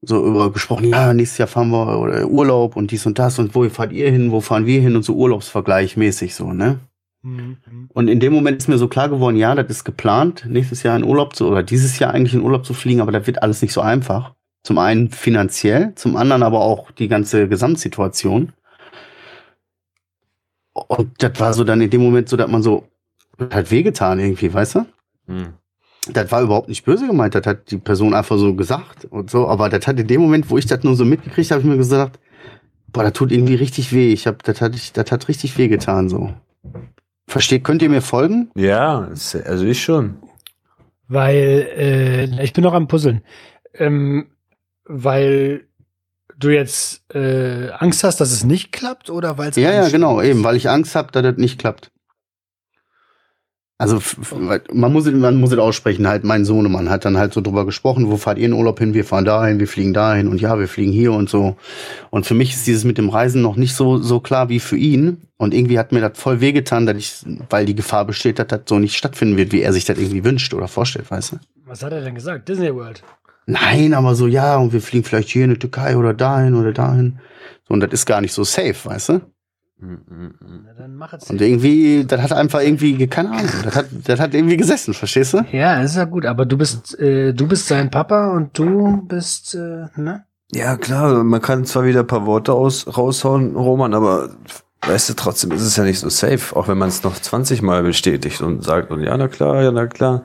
[0.02, 3.54] so über gesprochen, ja, nächstes Jahr fahren wir oder Urlaub und dies und das und
[3.54, 6.80] wo fahrt ihr hin, wo fahren wir hin und so Urlaubsvergleich mäßig so, ne?
[7.22, 7.58] Mhm.
[7.92, 10.96] Und in dem Moment ist mir so klar geworden, ja, das ist geplant, nächstes Jahr
[10.96, 13.62] in Urlaub zu oder dieses Jahr eigentlich in Urlaub zu fliegen, aber das wird alles
[13.62, 14.34] nicht so einfach.
[14.64, 18.52] Zum einen finanziell, zum anderen aber auch die ganze Gesamtsituation.
[20.72, 22.88] Und das war so dann in dem Moment so, dass man so
[23.38, 24.86] das hat wehgetan irgendwie, weißt du?
[25.26, 25.54] Hm.
[26.10, 29.46] Das war überhaupt nicht böse gemeint, das hat die Person einfach so gesagt und so,
[29.48, 31.76] aber das hat in dem Moment, wo ich das nur so mitgekriegt habe, ich mir
[31.76, 32.18] gesagt,
[32.88, 34.12] boah, das tut irgendwie richtig weh.
[34.12, 36.32] Ich hab, das hat, ich, das hat richtig weh getan so.
[37.28, 38.50] Versteht, könnt ihr mir folgen?
[38.56, 40.16] Ja, ist- also ich schon.
[41.08, 43.22] Weil, äh, ich bin noch am Puzzeln.
[43.74, 44.26] Ähm,
[44.84, 45.64] weil
[46.38, 50.18] du jetzt äh, Angst hast, dass es nicht klappt oder weil es Ja, ja, genau,
[50.20, 50.28] ist?
[50.28, 51.92] eben, weil ich Angst habe, dass das nicht klappt.
[53.83, 54.01] Also
[54.73, 57.66] man muss, es- man muss es aussprechen, halt mein Sohnemann hat dann halt so drüber
[57.66, 60.59] gesprochen, wo fahrt ihr in Urlaub hin, wir fahren dahin, wir fliegen dahin und ja,
[60.59, 61.57] wir fliegen hier und so.
[62.11, 64.77] Und für mich ist dieses mit dem Reisen noch nicht so, so klar wie für
[64.77, 65.23] ihn.
[65.37, 68.61] Und irgendwie hat mir das voll wehgetan, dass ich, weil die Gefahr besteht, dass das
[68.66, 71.37] so nicht stattfinden wird, wie er sich das irgendwie wünscht oder vorstellt, weißt du?
[71.66, 72.49] Was hat er denn gesagt?
[72.49, 73.03] Disney World.
[73.47, 76.73] Nein, aber so, ja, und wir fliegen vielleicht hier in die Türkei oder dahin oder
[76.73, 77.18] dahin.
[77.66, 79.21] So, und das ist gar nicht so safe, weißt du?
[79.85, 81.29] Na, dann mach es.
[81.29, 85.35] Und irgendwie, das hat einfach irgendwie, keine Ahnung, das hat, das hat irgendwie gesessen, verstehst
[85.35, 85.45] du?
[85.51, 89.55] Ja, ist ja gut, aber du bist, äh, du bist sein Papa und du bist,
[89.55, 90.25] äh, ne?
[90.53, 94.37] Ja, klar, man kann zwar wieder ein paar Worte aus, raushauen, Roman, aber
[94.83, 97.62] weißt du, trotzdem ist es ja nicht so safe, auch wenn man es noch 20
[97.62, 100.25] Mal bestätigt und sagt, und ja, na klar, ja, na klar.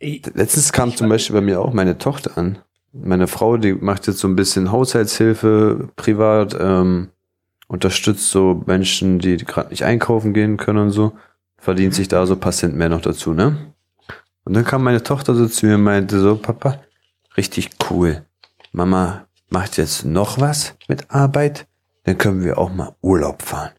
[0.00, 2.58] Letztens kam zum Beispiel bei mir auch meine Tochter an.
[2.92, 7.10] Meine Frau, die macht jetzt so ein bisschen Haushaltshilfe privat, ähm,
[7.68, 11.12] unterstützt so Menschen, die gerade nicht einkaufen gehen können und so,
[11.58, 13.56] verdient sich da so Cent mehr noch dazu, ne?
[14.44, 16.78] Und dann kam meine Tochter so zu mir und meinte so, Papa,
[17.36, 18.24] richtig cool.
[18.72, 21.66] Mama macht jetzt noch was mit Arbeit,
[22.04, 23.72] dann können wir auch mal Urlaub fahren.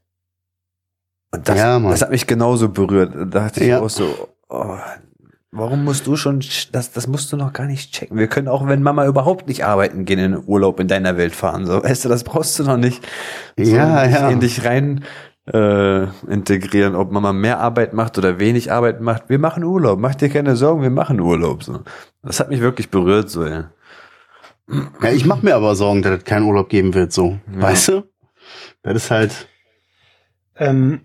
[1.32, 3.14] Und das, Ja, das hat mich genauso berührt.
[3.16, 3.80] Da dachte ich Ja.
[3.80, 4.78] auch so, oh,
[5.58, 8.18] warum musst du schon, sch- das, das musst du noch gar nicht checken.
[8.18, 11.66] Wir können auch, wenn Mama überhaupt nicht arbeiten gehen, in Urlaub in deiner Welt fahren.
[11.66, 13.06] So, weißt du, das brauchst du noch nicht.
[13.58, 14.30] so Ja, in dich- ja.
[14.30, 15.04] In dich rein
[15.54, 19.30] äh, integrieren, ob Mama mehr Arbeit macht oder wenig Arbeit macht.
[19.30, 19.98] Wir machen Urlaub.
[20.00, 21.64] Mach dir keine Sorgen, wir machen Urlaub.
[21.64, 21.84] So.
[22.22, 23.72] Das hat mich wirklich berührt, so, ja.
[25.02, 27.40] Ja, ich mache mir aber Sorgen, dass es keinen Urlaub geben wird, so.
[27.56, 27.62] Ja.
[27.62, 28.04] Weißt du?
[28.84, 29.48] Das ist halt,
[30.58, 31.02] Ähm,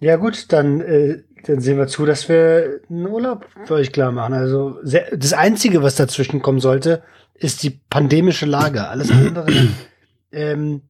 [0.00, 4.12] ja gut, dann, äh, dann sehen wir zu, dass wir einen Urlaub für euch klar
[4.12, 4.34] machen.
[4.34, 7.02] Also sehr, das Einzige, was dazwischen kommen sollte,
[7.34, 8.88] ist die pandemische Lage.
[8.88, 9.46] Alles andere
[10.32, 10.82] ähm,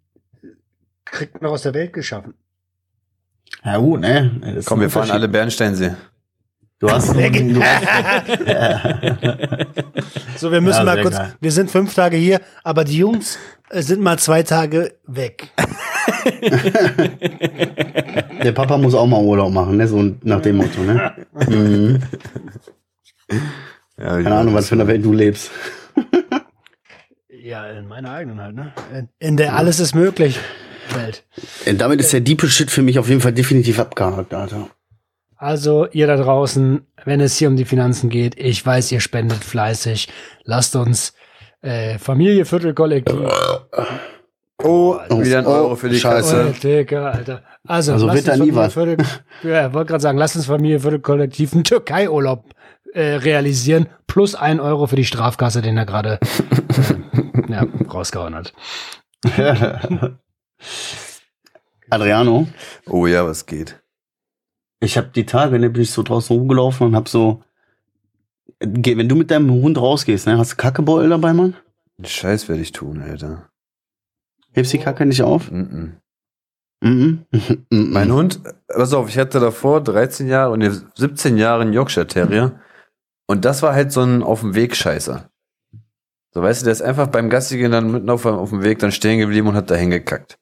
[1.04, 2.34] kriegt man aus der Welt geschaffen.
[3.64, 4.40] ja gut, ne?
[4.54, 5.94] Das Komm, wir fahren alle Bernsteinsee.
[6.78, 7.14] Du hast, du
[10.36, 11.34] So, wir müssen Ja, mal kurz, geil.
[11.40, 13.38] wir sind fünf Tage hier, aber die Jungs
[13.70, 15.52] äh, sind mal zwei Tage weg.
[18.42, 19.88] Der Papa muss auch mal Urlaub machen, ne?
[19.88, 21.12] So nach dem Motto, ne?
[21.48, 22.02] Mhm.
[23.98, 25.50] Ja, Keine Ahnung, was für eine Welt du lebst.
[27.30, 28.72] Ja, in meiner eigenen halt, ne?
[28.92, 30.38] In- In der alles ist möglich
[30.94, 31.24] Welt.
[31.64, 34.68] Äh, Damit ist der diepe Shit für mich auf jeden Fall definitiv abgehakt, Alter.
[35.38, 39.44] Also, ihr da draußen, wenn es hier um die Finanzen geht, ich weiß, ihr spendet
[39.44, 40.08] fleißig.
[40.44, 41.12] Lasst uns
[41.62, 43.16] äh, Familie Viertelkollektiv.
[44.62, 46.46] Oh, wieder ein Oh, Euro für die Scheiße.
[46.48, 47.42] Oh, Digga, Alter.
[47.66, 48.72] Also, Also wird da uns nie Familie was.
[48.72, 48.96] Viertel,
[49.42, 52.54] ja, wollte gerade sagen, lasst uns Familie Viertelkollektiv einen Türkei-Urlaub
[52.94, 58.54] äh, realisieren, plus ein Euro für die Strafkasse, den er gerade äh, ja, rausgehauen hat.
[61.90, 62.46] Adriano,
[62.86, 63.80] Oh ja, was geht?
[64.80, 67.42] ich habe die Tage, ne, bin ich so draußen rumgelaufen und hab so,
[68.60, 71.56] wenn du mit deinem Hund rausgehst, ne, hast du Kackebeutel dabei, Mann?
[72.04, 73.48] Scheiß werde ich tun, Alter.
[74.56, 75.50] Hebst die Kacke nicht auf?
[75.50, 75.98] Mm
[76.82, 77.24] Mhm.
[77.70, 77.92] Mhm.
[77.92, 82.06] Mein Hund, pass auf, ich hatte davor 13 Jahre und jetzt 17 Jahre einen Yorkshire
[82.06, 82.60] Terrier.
[83.26, 85.30] Und das war halt so ein auf dem Weg Scheißer.
[86.32, 88.92] So, weißt du, der ist einfach beim Gassigehen dann mitten auf, auf dem Weg dann
[88.92, 90.38] stehen geblieben und hat da hingekackt.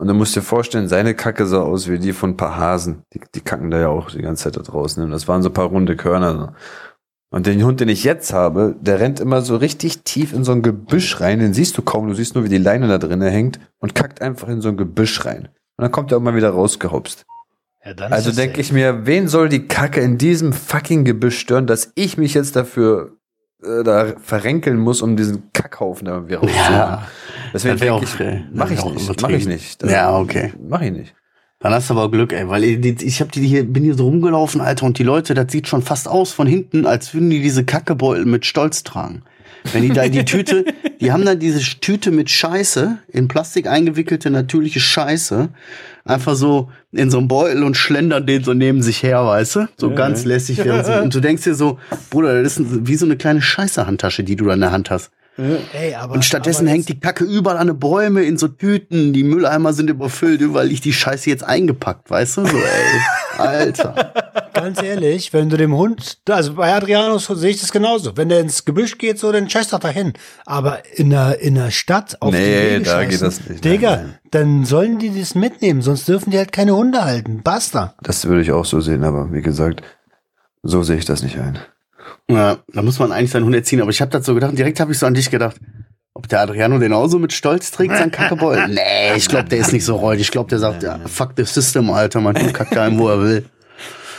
[0.00, 3.02] Und du musst dir vorstellen, seine Kacke sah aus wie die von ein paar Hasen.
[3.12, 5.02] Die, die kacken da ja auch die ganze Zeit da draußen.
[5.02, 6.32] Und das waren so ein paar runde Körner.
[6.34, 6.48] So.
[7.30, 10.52] Und den Hund, den ich jetzt habe, der rennt immer so richtig tief in so
[10.52, 11.40] ein Gebüsch rein.
[11.40, 14.22] Den siehst du kaum, du siehst nur, wie die Leine da drinnen hängt und kackt
[14.22, 15.48] einfach in so ein Gebüsch rein.
[15.76, 17.26] Und dann kommt er immer wieder rausgehopst.
[17.84, 21.66] Ja, dann Also denke ich mir, wen soll die Kacke in diesem fucking Gebüsch stören,
[21.66, 23.18] dass ich mich jetzt dafür
[23.62, 26.72] äh, da verrenkeln muss, um diesen Kackhaufen da irgendwie rauszuholen.
[26.72, 27.08] Ja,
[27.52, 29.82] Deswegen denke ich, äh, mach ich nicht, mach ich nicht.
[29.82, 30.52] Das Ja, okay.
[30.60, 31.14] Mach ich nicht.
[31.60, 34.60] Dann hast du aber Glück, ey, weil ich, hab die hier, bin hier so rumgelaufen,
[34.60, 37.64] Alter, und die Leute, das sieht schon fast aus von hinten, als würden die diese
[37.64, 39.22] Kackebeutel mit Stolz tragen.
[39.72, 40.64] Wenn die da die Tüte,
[41.00, 45.48] die haben da diese Tüte mit Scheiße, in Plastik eingewickelte natürliche Scheiße,
[46.04, 49.68] einfach so in so einem Beutel und schlendern den so neben sich her, weißt du?
[49.76, 50.58] So ganz lässig.
[51.02, 54.44] Und du denkst dir so, Bruder, das ist wie so eine kleine Scheiße-Handtasche, die du
[54.44, 55.10] da in der Hand hast.
[55.38, 59.12] Ey, aber, Und stattdessen aber hängt die Kacke überall an den Bäume in so Tüten.
[59.12, 62.46] Die Mülleimer sind überfüllt, überall liegt die Scheiße jetzt eingepackt, weißt du?
[62.46, 63.00] So, ey.
[63.38, 64.12] Alter.
[64.52, 68.16] Ganz ehrlich, wenn du dem Hund, also bei Adrianus sehe ich das genauso.
[68.16, 70.14] Wenn der ins Gebüsch geht, so, dann scheiß doch dahin.
[70.44, 73.64] Aber in der, in der Stadt auf Nee, die Wege da geht das nicht.
[73.64, 74.18] Digga, Nein, nein.
[74.32, 77.42] dann sollen die das mitnehmen, sonst dürfen die halt keine Hunde halten.
[77.44, 77.94] Basta.
[78.02, 79.82] Das würde ich auch so sehen, aber wie gesagt,
[80.64, 81.58] so sehe ich das nicht ein.
[82.30, 83.80] Ja, da muss man eigentlich seinen Hund erziehen.
[83.80, 85.56] Aber ich habe das so gedacht, direkt habe ich so an dich gedacht.
[86.14, 88.68] Ob der Adriano den auch so mit Stolz trägt, sein Kackebeutel?
[88.74, 90.22] Nee, ich glaube, der ist nicht so räudig.
[90.22, 93.22] Ich glaube, der sagt, ja, fuck the system, Alter, man Hund kackt dahin, wo er
[93.22, 93.44] will.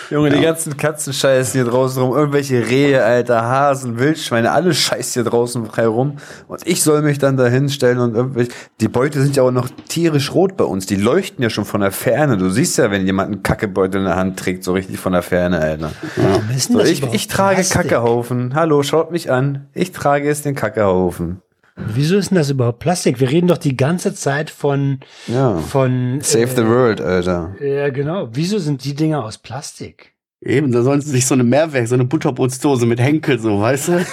[0.10, 5.24] Junge, die ganzen Katzenscheißen hier draußen rum, irgendwelche Rehe, Alter, Hasen, Wildschweine, alles scheißt hier
[5.24, 6.18] draußen frei rum.
[6.48, 9.70] Und ich soll mich dann da hinstellen und irgendwelche, die Beute sind ja auch noch
[9.88, 10.88] tierisch rot bei uns.
[10.88, 12.38] Die leuchten ja schon von der Ferne.
[12.38, 15.22] Du siehst ja, wenn jemand einen Kackebeutel in der Hand trägt, so richtig von der
[15.22, 15.92] Ferne, Alter.
[16.18, 17.82] Denn So, ich, ich trage Plastik?
[17.82, 18.56] Kackehaufen.
[18.56, 19.68] Hallo, schaut mich an.
[19.74, 21.42] Ich trage jetzt den Kackehaufen.
[21.88, 23.20] Wieso ist denn das überhaupt Plastik?
[23.20, 25.58] Wir reden doch die ganze Zeit von, Ja.
[25.58, 27.56] von, Save the world, Alter.
[27.62, 28.30] ja, genau.
[28.32, 30.14] Wieso sind die Dinger aus Plastik?
[30.42, 33.88] Eben, da sollen sie sich so eine Mehrwerk, so eine Butterbrotsdose mit Henkel, so, weißt
[33.90, 34.06] du?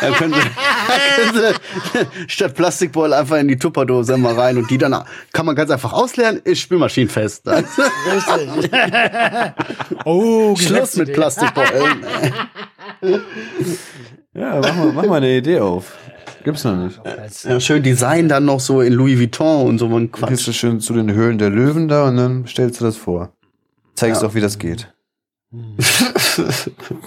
[0.00, 1.34] Da können sie, da
[1.94, 4.96] können sie statt Plastikbeutel einfach in die Tupperdose mal rein und die dann
[5.32, 7.46] kann man ganz einfach ausleeren, ist spülmaschinenfest.
[7.46, 8.70] Richtig.
[10.06, 11.12] oh, Schluss mit.
[11.12, 12.04] Plastikbeuteln.
[14.36, 15.96] Ja, mach mal, mach mal eine Idee auf.
[16.44, 17.00] Gibt's noch nicht.
[17.44, 20.46] Ja, schön Design dann noch so in Louis Vuitton und so ein Dann gehst Quatsch.
[20.48, 23.32] du schön zu den Höhlen der Löwen da und dann stellst du das vor.
[23.94, 24.28] Zeigst Ja.
[24.28, 24.90] auch, wie das geht.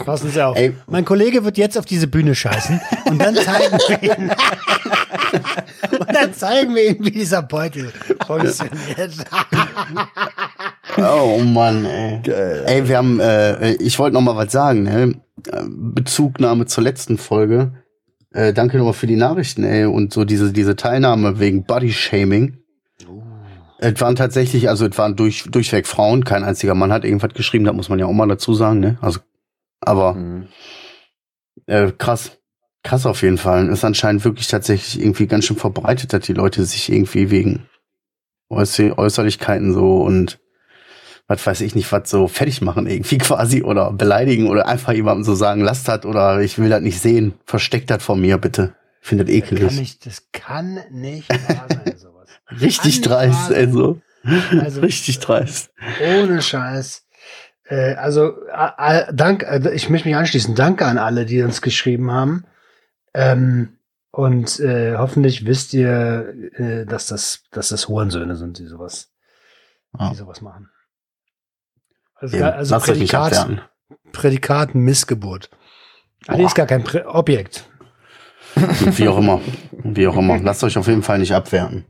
[0.06, 0.58] Passen Sie auf.
[0.58, 0.74] Ey.
[0.88, 4.32] Mein Kollege wird jetzt auf diese Bühne scheißen und dann zeigen wir ihn.
[6.00, 7.92] und dann zeigen wir ihm, wie dieser Beutel
[8.26, 9.14] funktioniert.
[10.98, 12.22] Oh Mann, ey.
[12.66, 15.14] Ey, wir haben, äh, ich wollte noch mal was sagen, ne?
[15.52, 17.74] Äh, Bezugnahme zur letzten Folge.
[18.38, 22.60] Äh, danke nochmal für die Nachrichten, ey, und so diese, diese Teilnahme wegen Body-Shaming.
[23.80, 27.66] Es waren tatsächlich, also es waren durch, durchweg Frauen, kein einziger Mann hat irgendwas geschrieben,
[27.66, 29.00] das muss man ja auch mal dazu sagen, ne?
[29.02, 29.22] Also,
[29.82, 30.48] aber Mhm.
[31.66, 32.38] äh, krass.
[32.84, 33.70] Krass auf jeden Fall.
[33.70, 37.66] Ist anscheinend wirklich tatsächlich irgendwie ganz schön verbreitet, dass die Leute sich irgendwie wegen
[38.50, 40.40] Äußer Äußerlichkeiten so und
[41.28, 45.24] was weiß ich nicht, was so fertig machen irgendwie quasi oder beleidigen oder einfach jemandem
[45.24, 48.76] so sagen, lasst das oder ich will das nicht sehen, versteckt das von mir bitte.
[49.02, 49.80] Ich finde das kann ekelig.
[49.80, 52.30] nicht, das kann nicht wahr sein, sowas.
[52.62, 53.74] Richtig dreist, wahr ey, sein.
[53.74, 54.02] so.
[54.60, 55.70] Also, Richtig dreist.
[56.20, 57.06] Ohne Scheiß.
[57.70, 60.56] Äh, also, a- dank, äh, ich möchte mich anschließen.
[60.56, 62.44] Danke an alle, die uns geschrieben haben.
[63.14, 63.78] Ähm,
[64.12, 69.10] und äh, hoffentlich wisst ihr, äh, dass das, dass das Hurensöhne sind, die sowas,
[70.12, 70.70] die sowas machen.
[72.20, 73.68] Also, Eben, also lasst euch nicht Prädikat.
[74.12, 75.50] Prädikat Missgeburt.
[76.28, 77.70] Ah, nee, ist gar kein Prä Objekt.
[78.56, 79.40] Wie auch immer.
[79.72, 80.40] Wie auch immer.
[80.40, 81.86] Lasst euch auf jeden Fall nicht abwerten.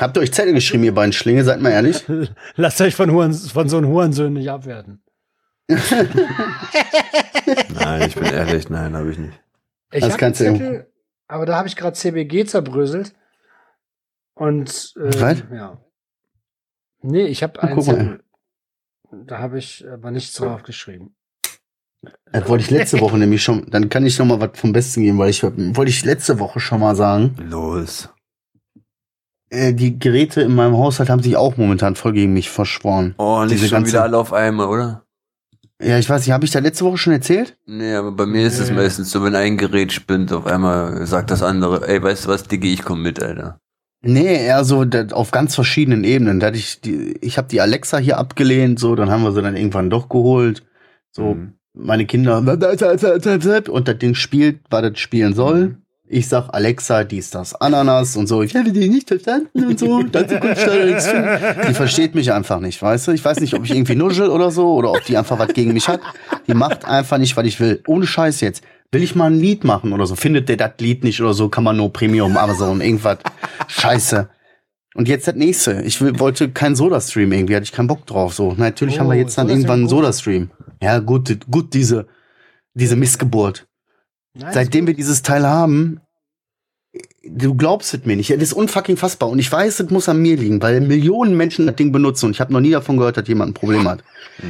[0.00, 1.44] Habt ihr euch Zettel geschrieben, ihr beiden Schlinge?
[1.44, 2.04] Seid mal ehrlich.
[2.56, 5.02] Lasst euch von, Huren, von so einem Hurensöhnen nicht abwerten.
[7.74, 9.38] Nein, ich bin ehrlich, nein, habe ich nicht.
[9.92, 10.92] Ich Das kannst einen du- Zettel,
[11.28, 13.14] aber da habe ich gerade CBG zerbröselt.
[14.34, 15.42] Und äh, Was?
[15.52, 15.78] ja.
[17.02, 17.94] Nee, ich habe einen guck mal.
[17.94, 18.20] Zettel.
[19.26, 21.14] Da habe ich aber nichts drauf geschrieben.
[22.30, 25.02] Das wollte ich letzte Woche nämlich schon, dann kann ich noch mal was vom Besten
[25.02, 28.10] geben, weil ich wollte ich letzte Woche schon mal sagen, Los.
[29.50, 33.14] äh, die Geräte in meinem Haushalt haben sich auch momentan voll gegen mich verschworen.
[33.18, 35.04] Oh, nicht Diese schon ganze- wieder alle auf einmal, oder?
[35.80, 37.56] Ja, ich weiß nicht, habe ich da letzte Woche schon erzählt?
[37.66, 38.74] Nee, aber bei mir ist es Nee.
[38.76, 42.42] meistens so, wenn ein Gerät spinnt, auf einmal sagt das andere, ey, weißt du was,
[42.44, 43.60] Diggi, ich komm mit, Alter.
[44.00, 46.38] Nee, eher so auf ganz verschiedenen Ebenen.
[46.40, 49.42] Da hatte ich die, ich habe die Alexa hier abgelehnt, so, dann haben wir sie
[49.42, 50.62] dann irgendwann doch geholt.
[51.10, 51.54] So, Mhm.
[51.74, 55.76] meine Kinder und das Ding spielt, was das spielen soll.
[56.10, 58.42] Ich sag Alexa, dies, das, Ananas und so.
[58.42, 60.02] Ich habe die nicht verstanden und so.
[60.12, 61.12] Dazu kommt nichts.
[61.68, 63.12] Die versteht mich einfach nicht, weißt du?
[63.12, 65.74] Ich weiß nicht, ob ich irgendwie nuschel oder so oder ob die einfach was gegen
[65.74, 66.00] mich hat.
[66.46, 67.82] Die macht einfach nicht, was ich will.
[67.86, 68.62] Ohne Scheiß jetzt.
[68.90, 70.16] Will ich mal ein Lied machen oder so?
[70.16, 71.48] Findet der das Lied nicht oder so?
[71.48, 73.18] Kann man nur Premium, Amazon, irgendwas.
[73.66, 74.30] Scheiße.
[74.94, 75.82] Und jetzt das nächste.
[75.82, 78.34] Ich will, wollte keinen Soda-Stream irgendwie, hatte ich keinen Bock drauf.
[78.34, 79.88] So, natürlich Oh, haben wir jetzt dann irgendwann einen.
[79.88, 80.50] Soda-Stream.
[80.82, 82.06] Ja, gut, gut, diese,
[82.74, 83.68] diese Missgeburt.
[84.34, 86.00] Nein, Seitdem wir dieses Teil haben,
[87.24, 88.30] du glaubst es mir nicht.
[88.30, 89.28] Das ist unfucking fassbar.
[89.28, 92.32] Und ich weiß, es muss an mir liegen, weil Millionen Menschen das Ding benutzen und
[92.32, 94.02] ich habe noch nie davon gehört, dass jemand ein Problem hat.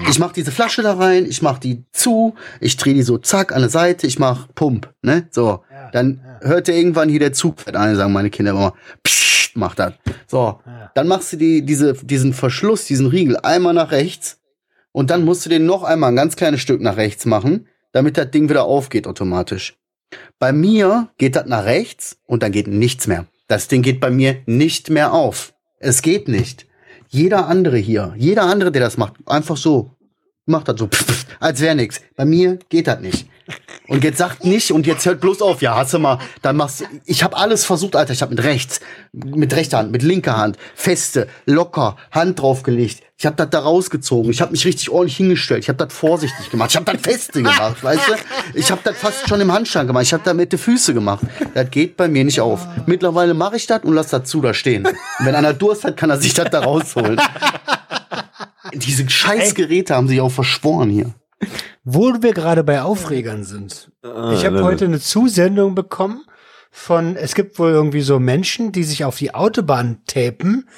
[0.09, 3.52] Ich mach diese Flasche da rein, ich mach die zu, ich drehe die so zack
[3.52, 5.28] an der Seite, ich mach Pump, ne?
[5.31, 5.62] So.
[5.70, 6.48] Ja, Dann ja.
[6.48, 9.94] hörte irgendwann hier der Zug fährt an, sagen meine Kinder immer, pssst, mach das.
[10.26, 10.61] So.
[10.66, 10.90] Ja.
[10.94, 14.38] Dann machst du die, diese, diesen Verschluss, diesen Riegel einmal nach rechts
[14.92, 18.18] und dann musst du den noch einmal ein ganz kleines Stück nach rechts machen, damit
[18.18, 19.77] das Ding wieder aufgeht automatisch.
[20.38, 23.26] Bei mir geht das nach rechts und dann geht nichts mehr.
[23.46, 25.54] Das Ding geht bei mir nicht mehr auf.
[25.78, 26.66] Es geht nicht.
[27.08, 29.92] Jeder andere hier, jeder andere, der das macht, einfach so,
[30.44, 30.88] macht das so,
[31.40, 32.00] als wäre nix.
[32.16, 33.26] Bei mir geht das nicht.
[33.86, 35.62] Und jetzt sagt nicht und jetzt hört bloß auf.
[35.62, 38.12] Ja, hast du mal, dann machst du, ich habe alles versucht, Alter.
[38.12, 38.80] Ich habe mit rechts,
[39.12, 43.02] mit rechter Hand, mit linker Hand, feste, locker, Hand draufgelegt.
[43.20, 44.31] Ich habe das da rausgezogen.
[44.31, 45.64] Ich habe mich richtig ordentlich hingestellt.
[45.64, 46.70] Ich habe das vorsichtig gemacht.
[46.70, 48.12] Ich habe das feste gemacht, weißt du?
[48.54, 50.04] Ich habe das fast schon im Handstand gemacht.
[50.04, 51.24] Ich habe da mit den Füße gemacht.
[51.52, 52.64] Das geht bei mir nicht auf.
[52.87, 54.87] Mittlerweile mache ich das und lass das zu da stehen.
[54.87, 57.20] Und wenn einer Durst hat, kann er sich das da rausholen.
[58.72, 61.12] Diese scheiß Geräte haben sich auch verschworen hier.
[61.83, 63.90] Wo wir gerade bei Aufregern sind.
[64.04, 66.20] Ah, Ich habe heute eine Zusendung bekommen
[66.70, 70.68] von, es gibt wohl irgendwie so Menschen, die sich auf die Autobahn tapen,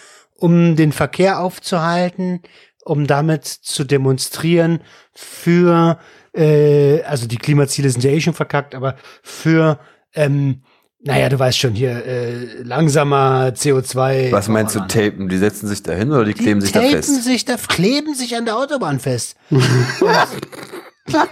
[0.40, 2.40] um den Verkehr aufzuhalten,
[2.84, 4.80] um damit zu demonstrieren
[5.14, 5.98] für,
[6.34, 9.78] äh, also die Klimaziele sind ja eh schon verkackt, aber für,
[10.14, 10.62] ähm,
[11.02, 14.32] naja, du weißt schon hier, äh, langsamer CO2.
[14.32, 15.28] Was meinst du, tapen?
[15.28, 17.24] Die setzen sich da hin oder die kleben sich da fest?
[17.24, 19.36] sich da, kleben sich an der Autobahn fest.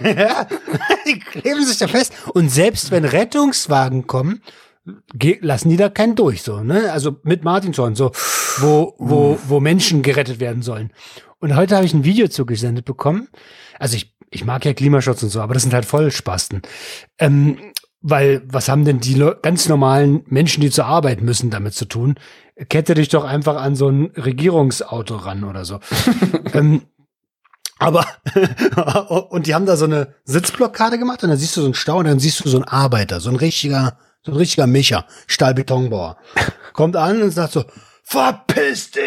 [0.03, 0.47] ja,
[1.07, 2.13] die kleben sich da fest.
[2.33, 4.41] Und selbst wenn Rettungswagen kommen,
[5.41, 6.91] lassen die da keinen durch, so, ne?
[6.91, 8.11] Also mit Martinshorn, so,
[8.57, 10.91] wo, wo, wo Menschen gerettet werden sollen.
[11.39, 13.27] Und heute habe ich ein Video zugesendet bekommen.
[13.77, 16.61] Also ich, ich mag ja Klimaschutz und so, aber das sind halt Vollspasten.
[17.17, 17.57] Ähm,
[18.01, 22.15] weil, was haben denn die ganz normalen Menschen, die zur Arbeit müssen, damit zu tun?
[22.69, 25.79] Kette dich doch einfach an so ein Regierungsauto ran oder so.
[26.53, 26.83] ähm,
[27.77, 28.05] aber,
[29.29, 31.97] und die haben da so eine Sitzblockade gemacht und dann siehst du so einen Stau
[31.97, 36.17] und dann siehst du so einen Arbeiter, so ein richtiger, so ein richtiger Micher, Stahlbetonbauer.
[36.73, 37.63] Kommt an und sagt so,
[38.03, 39.03] verpiss dich!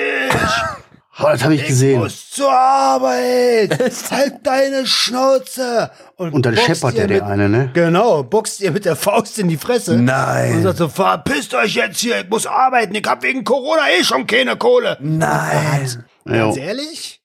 [1.19, 2.01] Oh, das habe ich gesehen.
[2.01, 3.79] muss zur Arbeit!
[4.11, 5.91] halt deine Schnauze!
[6.17, 7.71] Und dann boxt scheppert der, der mit- eine, ne?
[7.75, 9.97] Genau, boxt ihr mit der Faust in die Fresse.
[9.97, 10.57] Nein.
[10.57, 14.05] Und sagt so, verpisst euch jetzt hier, ich muss arbeiten, ich hab wegen Corona eh
[14.05, 14.97] schon keine Kohle.
[15.01, 16.05] Nein.
[16.25, 16.63] Ganz Jo.
[16.63, 17.23] ehrlich?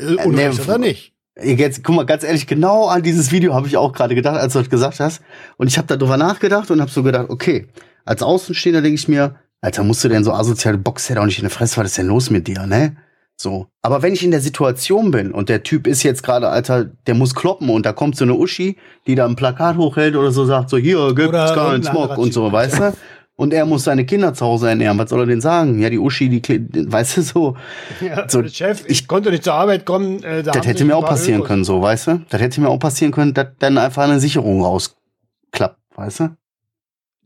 [0.00, 1.11] Äh, nee, oder nicht?
[1.40, 4.52] Jetzt, guck mal, ganz ehrlich, genau an dieses Video habe ich auch gerade gedacht, als
[4.52, 5.22] du das gesagt hast.
[5.56, 7.68] Und ich habe darüber nachgedacht und habe so gedacht, okay,
[8.04, 11.44] als Außenstehender denke ich mir, Alter, musst du denn so asoziale Boxer auch nicht in
[11.44, 12.96] der Fresse, was ist denn los mit dir, ne?
[13.36, 13.68] So.
[13.80, 17.14] Aber wenn ich in der Situation bin und der Typ ist jetzt gerade, Alter, der
[17.14, 20.44] muss kloppen und da kommt so eine Uschi, die da ein Plakat hochhält oder so
[20.44, 22.92] sagt, so, hier gibt's keinen Smog und so, weißt du?
[23.42, 24.96] Und er muss seine Kinder zu Hause ernähren.
[24.98, 25.80] Was soll er denn sagen?
[25.80, 26.42] Ja, die Uschi, die,
[26.92, 27.56] weißt du, so.
[28.00, 30.22] Ja, So, Chef, ich, konnte nicht zur Arbeit kommen.
[30.22, 32.22] Äh, da Das hätte mir auch passieren Ökos- können, so, weißt du?
[32.30, 36.36] Das hätte mir auch passieren können, dass dann einfach eine Sicherung rausklappt, weißt du?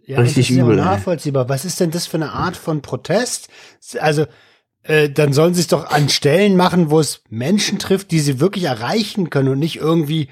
[0.07, 0.85] Ja, Richtig das ist ja übel, ey.
[0.85, 1.49] nachvollziehbar.
[1.51, 3.49] Was ist denn das für eine Art von Protest?
[4.01, 4.25] Also,
[4.85, 8.41] äh, dann sollen sie es doch an Stellen machen, wo es Menschen trifft, die sie
[8.41, 10.29] wirklich erreichen können und nicht irgendwie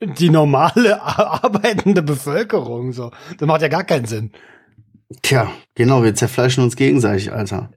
[0.00, 2.92] die normale arbeitende Bevölkerung.
[2.94, 4.30] So, das macht ja gar keinen Sinn.
[5.22, 7.70] Tja, genau, wir zerfleischen uns gegenseitig, Alter.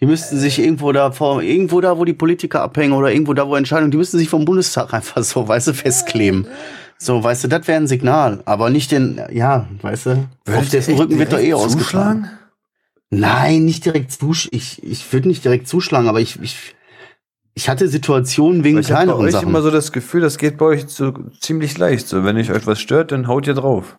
[0.00, 3.48] Die müssten sich irgendwo da vor, irgendwo da, wo die Politiker abhängen oder irgendwo da,
[3.48, 6.46] wo Entscheidungen, die müssten sich vom Bundestag einfach so, weißt du, festkleben.
[6.98, 10.96] So, weißt du, das wäre ein Signal, aber nicht den, ja, weißt du, auf dessen
[10.96, 12.30] Rücken wird doch eh ausgeschlagen.
[13.10, 16.74] Nein, nicht direkt zusch, ich, ich würde nicht direkt zuschlagen, aber ich, ich,
[17.54, 19.48] ich hatte Situationen wegen Ich habe bei kleineren euch Sachen.
[19.48, 22.08] immer so das Gefühl, das geht bei euch so ziemlich leicht.
[22.08, 23.98] So, wenn euch etwas stört, dann haut ihr drauf.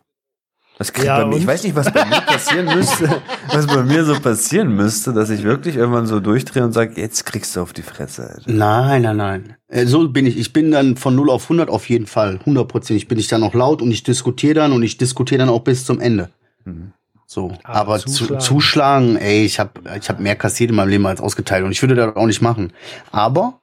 [0.78, 3.20] Das kriegt Ja, bei mir, ich weiß nicht, was bei mir passieren müsste,
[3.52, 7.26] was bei mir so passieren müsste, dass ich wirklich irgendwann so durchdrehe und sage, jetzt
[7.26, 8.30] kriegst du auf die Fresse.
[8.30, 8.42] Alter.
[8.50, 9.56] Nein, nein, nein.
[9.66, 10.38] Äh, So bin ich.
[10.38, 12.38] Ich bin dann von 0 auf 100 auf jeden Fall.
[12.46, 13.08] 100%.
[13.08, 15.84] bin ich dann auch laut und ich diskutiere dann und ich diskutiere dann auch bis
[15.84, 16.30] zum Ende.
[16.64, 16.92] Mhm.
[17.26, 17.52] So.
[17.64, 18.40] Aber Aber, zuschlagen.
[18.40, 21.72] Zu, zuschlagen, ey, ich habe ich hab mehr kassiert in meinem Leben als ausgeteilt und
[21.72, 22.72] ich würde das auch nicht machen.
[23.10, 23.60] Aber,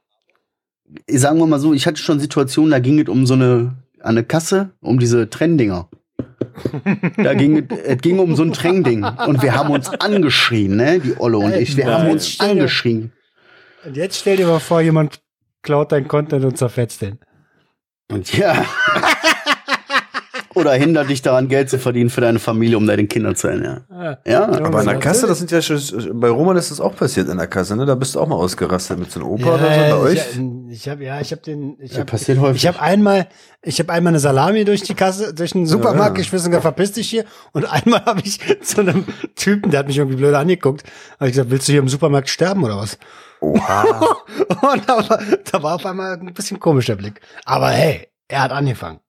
[1.10, 4.10] sagen wir mal so, ich hatte schon Situationen, da ging es um so eine, an
[4.18, 5.88] eine Kasse, um diese Trenndinger.
[7.18, 11.16] Da ging es ging um so ein Trennding und wir haben uns angeschrien, ne, die
[11.20, 12.14] Olle und ich, wir haben Nein.
[12.14, 13.12] uns angeschrien.
[13.86, 15.22] Und jetzt stell dir mal vor, jemand
[15.62, 17.20] klaut dein Content und zerfetzt den.
[18.12, 18.66] Und ja.
[20.56, 23.84] Oder hindert dich daran, Geld zu verdienen für deine Familie, um deinen Kindern zu ernähren.
[24.26, 25.80] Ja, Aber in der Kasse, das sind ja schon,
[26.20, 27.86] bei Roman ist das auch passiert in der Kasse, ne?
[27.86, 30.20] Da bist du auch mal ausgerastet mit so einem Opa oder so bei euch.
[30.32, 30.40] Ich,
[30.82, 32.64] ich habe ja, ich habe den, ich Ja, habe passiert häufig.
[32.64, 33.28] Ich habe einmal,
[33.62, 36.22] ich habe einmal eine Salami durch die Kasse, durch den Supermarkt Ja.
[36.24, 37.26] geschmissen, gesagt, verpiss dich hier.
[37.52, 39.04] Und einmal habe ich zu einem
[39.36, 40.84] Typen, der hat mich irgendwie blöd angeguckt,
[41.20, 42.98] habe ich gesagt, willst du hier im Supermarkt sterben oder was?
[43.42, 43.84] Oha.
[44.74, 45.20] Und da war,
[45.52, 47.20] da war auf einmal ein bisschen komisch der Blick.
[47.44, 49.00] Aber hey, er hat angefangen.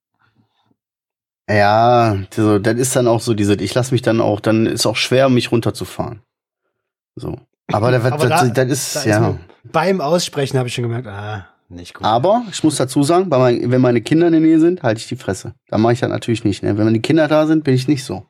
[1.49, 4.85] Ja, so, das ist dann auch so diese, ich lasse mich dann auch, dann ist
[4.87, 6.21] auch schwer, mich runterzufahren.
[7.15, 7.39] So.
[7.73, 9.39] Aber, das, Aber das, da- das ist, Da ist ja.
[9.65, 12.05] beim Aussprechen habe ich schon gemerkt, ah, Nicht gut.
[12.05, 15.09] Aber ich muss dazu sagen, mein, wenn meine Kinder in der Nähe sind, halte ich
[15.09, 15.55] die Fresse.
[15.69, 16.63] Da mache ich das natürlich nicht.
[16.63, 16.77] Ne?
[16.79, 18.25] Wenn die Kinder da sind, bin ich nicht so.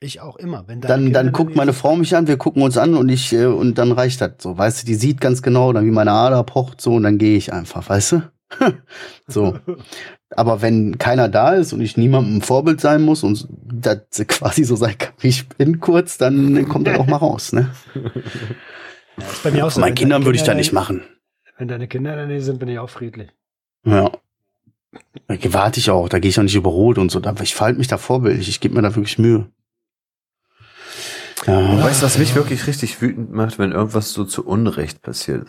[0.00, 0.64] ich auch immer.
[0.66, 3.32] Wenn Dann, Kinder dann guckt meine Frau mich an, wir gucken uns an und ich
[3.32, 4.56] äh, und dann reicht das so.
[4.58, 7.36] Weißt du, die sieht ganz genau, dann wie meine Ader pocht so und dann gehe
[7.36, 8.22] ich einfach, weißt du?
[9.26, 9.58] so.
[10.36, 13.98] Aber wenn keiner da ist und ich niemandem ein Vorbild sein muss und das
[14.28, 17.70] quasi so sein kann, wie ich bin kurz, dann kommt das auch mal raus, ne?
[17.94, 19.80] Ja, ist bei mir auch so.
[19.80, 21.02] Meinen Kindern würde ich das nicht machen.
[21.56, 23.30] Wenn deine Kinder in der Nähe sind, bin ich auch friedlich.
[23.84, 24.10] Ja.
[25.26, 27.20] Da warte ich auch, da gehe ich auch nicht über Rot und so.
[27.20, 29.46] Da- Ich verhalte mich da vorbildlich, ich gebe mir da wirklich Mühe.
[31.46, 31.82] Ja.
[31.82, 35.48] Weißt du, was mich wirklich richtig wütend macht, wenn irgendwas so zu Unrecht passiert?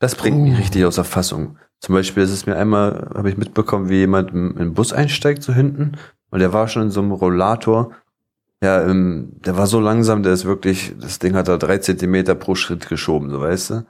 [0.00, 0.56] Das bringt mich Uh.
[0.56, 1.58] richtig außer Fassung.
[1.82, 5.42] Zum Beispiel ist es mir einmal, habe ich mitbekommen, wie jemand in den Bus einsteigt,
[5.42, 5.98] so hinten,
[6.30, 7.90] und der war schon in so einem Rollator.
[8.62, 12.36] Ja, ähm, der war so langsam, der ist wirklich, das Ding hat da drei Zentimeter
[12.36, 13.86] pro Schritt geschoben, so weißt du.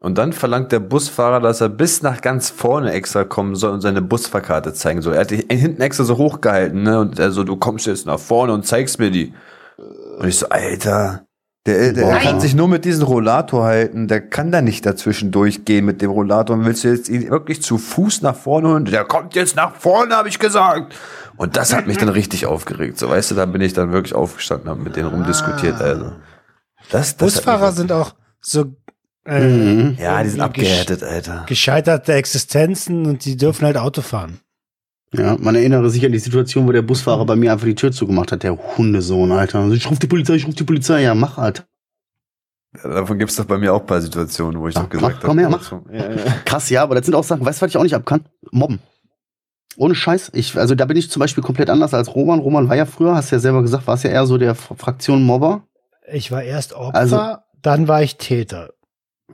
[0.00, 3.80] Und dann verlangt der Busfahrer, dass er bis nach ganz vorne extra kommen soll und
[3.80, 5.14] seine Busfahrkarte zeigen soll.
[5.14, 6.98] Er hat die hinten extra so hochgehalten, ne?
[6.98, 9.32] Und er so, du kommst jetzt nach vorne und zeigst mir die.
[10.18, 11.26] Und ich so, Alter,
[11.66, 12.18] der, der Boah.
[12.18, 16.10] kann sich nur mit diesem Rollator halten, der kann da nicht dazwischen durchgehen mit dem
[16.10, 16.56] Rollator.
[16.56, 18.84] Und willst du jetzt ihn wirklich zu Fuß nach vorne holen?
[18.86, 20.94] Der kommt jetzt nach vorne, habe ich gesagt.
[21.36, 22.98] Und das hat mich dann richtig aufgeregt.
[22.98, 25.84] So, weißt du, da bin ich dann wirklich aufgestanden, habe mit denen rumdiskutiert, Ah.
[25.84, 26.12] also.
[26.90, 28.64] Das, das Busfahrer sind auch so
[29.26, 29.96] äh, Mhm.
[30.00, 31.44] Ja, die sind abgehärtet, Alter.
[31.46, 34.40] gescheiterte Existenzen und die dürfen halt Auto fahren.
[35.12, 37.90] Ja, man erinnere sich an die Situation, wo der Busfahrer bei mir einfach die Tür
[37.90, 39.58] zugemacht hat, der Hundesohn, Alter.
[39.60, 41.02] Also Ich ruf die Polizei, ich ruf die Polizei.
[41.02, 41.64] Ja, mach, Alter.
[42.84, 45.22] Davon gibt's doch bei mir auch ein paar Situationen, wo ich Ja, doch gesagt mach,
[45.26, 45.60] komm her, habe.
[45.60, 45.92] mach.
[45.92, 46.16] Ja, ja.
[46.44, 48.24] Krass, ja, aber das sind auch Sachen, weißt du, was ich auch nicht ab kann?
[48.52, 48.78] Mobben.
[49.76, 50.30] Ohne Scheiß.
[50.34, 52.38] Ich, also da bin ich zum Beispiel komplett anders als Roman.
[52.38, 55.24] Roman war ja früher, hast du ja selber gesagt, warst ja eher so der Fraktion
[55.24, 55.64] Mobber.
[56.12, 57.20] Ich war erst Opfer, Also-
[57.62, 58.70] dann war ich Täter.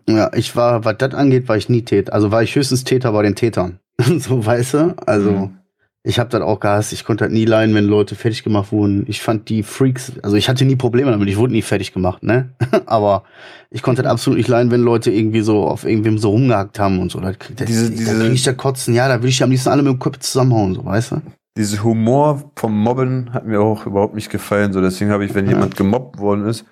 [0.09, 2.13] Ja, ich war, was das angeht, war ich nie Täter.
[2.15, 3.81] Also war ich höchstens Täter bei den Tätern.
[4.19, 4.95] so, weißt du?
[5.05, 5.59] Also, Mhm.
[6.07, 6.93] Ich hab das auch gehasst.
[6.93, 9.05] Ich konnte das nie leiden, wenn Leute fertig gemacht wurden.
[9.09, 12.23] Ich fand die Freaks, also ich hatte nie Probleme damit, ich wurde nie fertig gemacht,
[12.23, 12.51] ne?
[12.87, 13.25] Aber
[13.71, 17.01] ich konnte das absolut nicht leiden, wenn Leute irgendwie so auf irgendwem so rumgehackt haben
[17.01, 17.19] und so.
[17.21, 18.95] Da, da, Diese- da diese- krieg ich da kotzen.
[18.95, 21.23] Ja, da will ich am liebsten alle mit dem Kopf zusammenhauen, so, weißt du?
[21.59, 24.73] Dieser Humor vom Mobben hat mir auch überhaupt nicht gefallen.
[24.75, 25.53] So, deswegen habe ich, wenn Ja.
[25.53, 26.65] jemand gemobbt worden ist,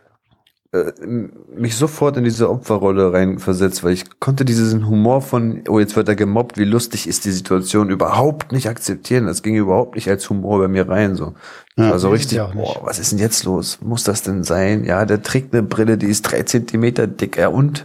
[1.54, 6.08] mich sofort in diese Opferrolle reinversetzt, weil ich konnte diesen Humor von, oh, jetzt wird
[6.08, 9.26] er gemobbt, wie lustig ist die Situation, überhaupt nicht akzeptieren.
[9.26, 11.14] Das ging überhaupt nicht als Humor bei mir rein.
[11.14, 11.34] So,
[11.76, 11.90] Ja.
[11.90, 13.78] war so ist es richtig, boah, was ist denn jetzt los?
[13.82, 14.84] Muss das denn sein?
[14.84, 17.36] Ja, der trägt eine Brille, die ist drei Zentimeter dick.
[17.36, 17.84] Ja, und?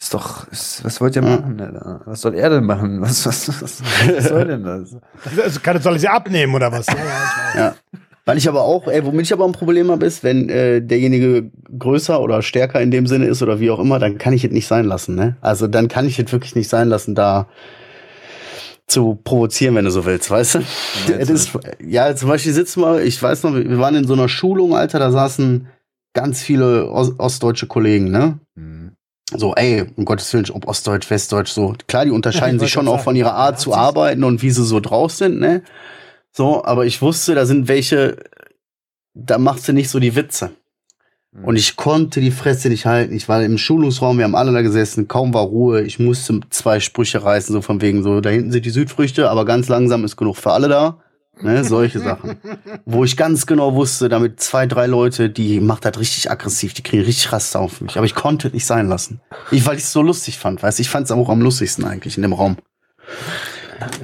[0.00, 1.30] Ist doch, ist, was wollt ihr Ja.
[1.40, 1.60] machen?
[1.60, 2.02] Alter?
[2.04, 3.00] Was soll er denn machen?
[3.00, 4.94] Was, was, was, was soll denn das?
[5.42, 6.86] Also kann, soll ich sie abnehmen oder was?
[7.54, 7.58] Ja.
[7.60, 7.74] Ja.
[8.28, 11.50] Weil ich aber auch, ey, womit ich aber ein Problem habe, ist, wenn äh, derjenige
[11.78, 14.50] größer oder stärker in dem Sinne ist oder wie auch immer, dann kann ich es
[14.50, 15.38] nicht sein lassen, ne?
[15.40, 17.48] Also dann kann ich es wirklich nicht sein lassen, da
[18.86, 20.58] zu provozieren, wenn du so willst, weißt du?
[21.18, 21.52] Es ist,
[21.82, 24.98] ja, zum Beispiel sitzen wir, ich weiß noch, wir waren in so einer Schulung, Alter,
[24.98, 25.66] da saßen
[26.12, 28.40] ganz viele Os ostdeutsche Kollegen, ne?
[28.58, 28.92] Hm.
[29.34, 31.72] So, ey, um Gottes Willen, ob Ostdeutsch, Westdeutsch, so.
[31.86, 34.64] Klar, die unterscheiden Ich sich schon auch von ihrer Art zu arbeiten und wie sie
[34.64, 35.62] so drauf sind, ne?
[36.38, 38.16] So, aber ich wusste, da sind welche,
[39.12, 40.52] da machst du nicht so die Witze.
[41.42, 43.12] Und ich konnte die Fresse nicht halten.
[43.16, 45.82] Ich war im Schulungsraum, wir haben alle da gesessen, kaum war Ruhe.
[45.82, 49.44] Ich musste zwei Sprüche reißen, so von wegen so, da hinten sind die Südfrüchte, aber
[49.44, 51.02] ganz langsam ist genug für alle da.
[51.42, 52.36] Ne, solche Sachen.
[52.84, 56.84] Wo ich ganz genau wusste, damit zwei, drei Leute, die macht das richtig aggressiv, die
[56.84, 57.96] kriegen richtig Raster auf mich.
[57.96, 59.20] Aber ich konnte es nicht sein lassen.
[59.50, 61.84] Ich, weil ich es so lustig fand, weißt du, ich fand es auch am lustigsten
[61.84, 62.58] eigentlich in dem Raum.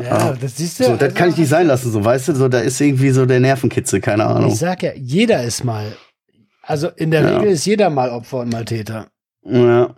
[0.02, 0.84] Ja, das siehst du.
[0.84, 3.26] So, das kann ich nicht sein lassen, so, weißt du, so, da ist irgendwie so
[3.26, 4.50] der Nervenkitzel, keine Ahnung.
[4.52, 5.96] Ich sag ja, jeder ist mal.
[6.62, 7.36] Also in der Ja.
[7.38, 9.08] Regel ist jeder mal Opfer und mal Täter.
[9.44, 9.94] Ja.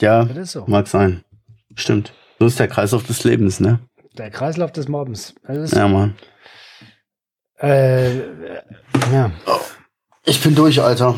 [0.00, 0.64] Ja, Das ist so.
[0.66, 1.22] mag sein.
[1.74, 2.12] Stimmt.
[2.38, 3.78] So ist der Kreislauf des Lebens, ne?
[4.18, 5.34] Der Kreislauf des Mobbens.
[5.72, 6.14] Ja, Mann.
[7.58, 8.16] äh,
[9.12, 9.30] ja.
[10.24, 11.14] Ich bin durch, Alter.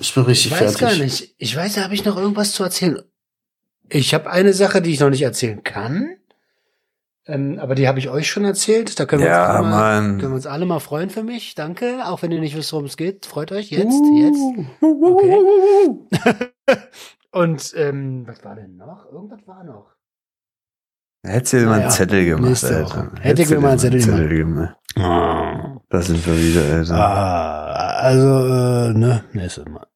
[0.00, 0.78] Ich bin Ich richtig weiß fertig.
[0.80, 1.34] gar nicht.
[1.38, 3.00] Ich weiß, da habe ich noch irgendwas zu erzählen.
[3.88, 6.16] Ich habe eine Sache, die ich noch nicht erzählen kann.
[7.28, 8.98] Ähm, aber die habe ich euch schon erzählt.
[8.98, 11.54] Da können wir, uns Ja, alle mal, können wir uns alle mal freuen für mich.
[11.54, 12.00] Danke.
[12.06, 13.26] Auch wenn ihr nicht wisst, worum es geht.
[13.26, 14.18] Freut euch jetzt, Uh.
[14.18, 14.40] jetzt.
[14.80, 16.78] Okay.
[17.30, 19.04] Und ähm, was war denn noch?
[19.12, 19.92] Irgendwas war noch.
[21.26, 23.10] Hättest du dir mal einen Zettel gemacht, Alter.
[23.16, 24.76] Hätte Hättest ich mir mal einen dir Zettel gemacht.
[24.94, 26.94] Da sind wir wieder, Alter.
[26.94, 29.86] Ah, also, äh, ne, nächstes Mal.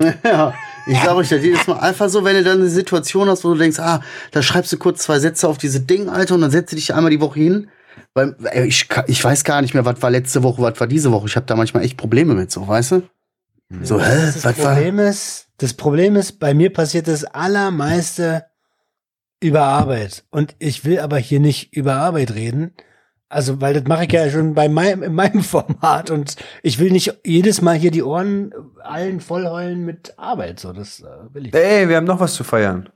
[0.24, 0.54] Ja,
[0.86, 3.52] ich sage euch das jedes Mal einfach so, wenn du dann eine Situation hast, wo
[3.52, 6.50] du denkst, ah, da schreibst du kurz zwei Sätze auf diese Ding, Alter, und dann
[6.50, 7.70] setzt du dich einmal die Woche hin.
[8.14, 11.12] Weil ey, ich, ich weiß gar nicht mehr, was war letzte Woche, was war diese
[11.12, 11.26] Woche.
[11.26, 13.02] Ich habe da manchmal echt Probleme mit, so, weißt du?
[13.82, 14.26] So, hä?
[14.26, 14.74] Das Was war?
[14.74, 18.44] Problem ist, das Problem ist, bei mir passiert das allermeiste
[19.40, 20.24] über Arbeit.
[20.30, 22.74] Und ich will aber hier nicht über Arbeit reden.
[23.28, 26.92] Also, weil das mache ich ja schon bei meinem, in meinem Format und ich will
[26.92, 28.52] nicht jedes Mal hier die Ohren
[28.82, 30.60] allen vollheulen mit Arbeit.
[30.60, 31.54] So, das äh, will ich.
[31.54, 32.88] Ey, wir haben noch was zu feiern.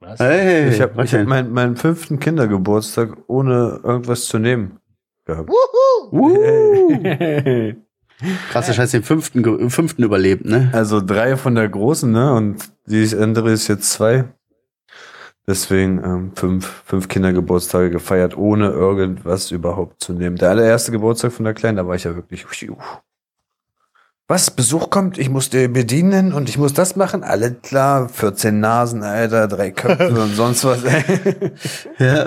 [0.00, 0.20] Was?
[0.20, 4.78] Hey, Ich habe hab meinen meinen fünften Kindergeburtstag ohne irgendwas zu nehmen
[5.24, 5.50] gehabt.
[6.12, 6.98] Uh,
[8.50, 10.68] krass, das heißt den fünften, fünften überlebt, ne?
[10.72, 12.34] Also drei von der großen, ne?
[12.34, 14.26] Und die andere ist jetzt zwei.
[15.48, 20.36] Deswegen ähm, fünf, fünf Kindergeburtstage gefeiert, ohne irgendwas überhaupt zu nehmen.
[20.36, 22.44] Der allererste Geburtstag von der Kleinen, da war ich ja wirklich.
[22.44, 22.76] pfiuh.
[24.28, 24.50] Was?
[24.50, 27.22] Besuch kommt, ich muss dir bedienen und ich muss das machen?
[27.22, 30.82] Alles klar, 14 Nasen, Alter, drei Köpfe und sonst was.
[30.82, 31.04] ey.
[31.98, 32.26] Ja.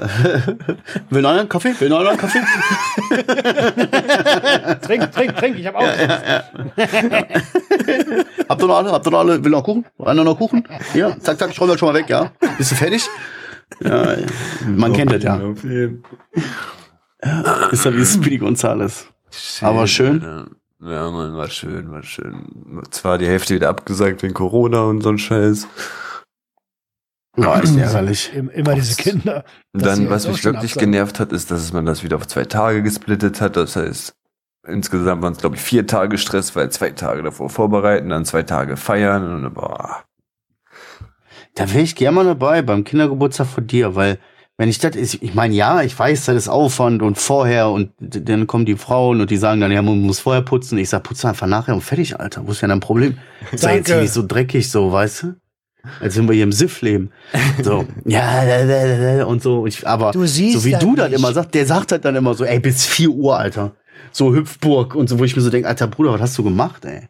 [1.09, 1.77] Will noch einen Kaffee?
[1.77, 2.39] Will noch einen Kaffee?
[4.81, 5.83] Trink, trink, trink, ich habe auch.
[8.47, 8.91] Habt ihr noch alle?
[8.93, 9.43] Habt ihr noch alle?
[9.43, 9.85] Will noch Kuchen?
[9.99, 10.65] Einer noch Kuchen?
[10.93, 12.31] Ja, zack, zack, ich räume das schon mal weg, ja?
[12.57, 13.09] Bist du fertig?
[13.81, 14.15] Ja,
[14.65, 15.35] man kennt das ja.
[17.71, 19.05] Ist ja wie Speedy Gonzales.
[19.61, 20.47] Aber schön.
[20.81, 22.81] Ja, man, war schön, war schön.
[22.91, 25.67] Zwar die Hälfte wieder abgesagt wegen Corona und so ein Scheiß.
[27.35, 28.33] War echt ärgerlich.
[28.33, 29.43] Im- Immer diese Kinder.
[29.73, 30.91] Dann, was mich wirklich absagen.
[30.91, 33.55] genervt hat, ist, dass man das wieder auf zwei Tage gesplittet hat.
[33.57, 34.13] Das heißt,
[34.67, 38.43] insgesamt waren es, glaube ich, vier Tage Stress, weil zwei Tage davor vorbereiten, dann zwei
[38.43, 40.03] Tage feiern und boah.
[41.55, 44.17] Da wäre ich gerne mal dabei beim Kindergeburtstag von dir, weil
[44.59, 48.45] wenn ich das ich meine, ja, ich weiß, das ist Aufwand und vorher und dann
[48.45, 50.77] kommen die Frauen und die sagen dann, ja, man muss vorher putzen.
[50.77, 52.45] Ich sag, putze einfach nachher und fertig, Alter.
[52.45, 53.17] Wo ist denn dein Problem?
[53.57, 55.35] Ja jetzt nicht so dreckig, so, weißt du?
[56.01, 57.11] Als wenn wir hier im Siff leben.
[57.63, 59.65] So, ja, und so.
[59.65, 60.19] Ich, aber so
[60.65, 61.13] wie du nicht.
[61.13, 63.71] immer sagst, der sagt halt dann immer so, ey, bis 4 Uhr, Alter.
[64.11, 66.83] So Hüpfburg und so, wo ich mir so denke, Alter Bruder, was hast du gemacht,
[66.83, 67.07] ey?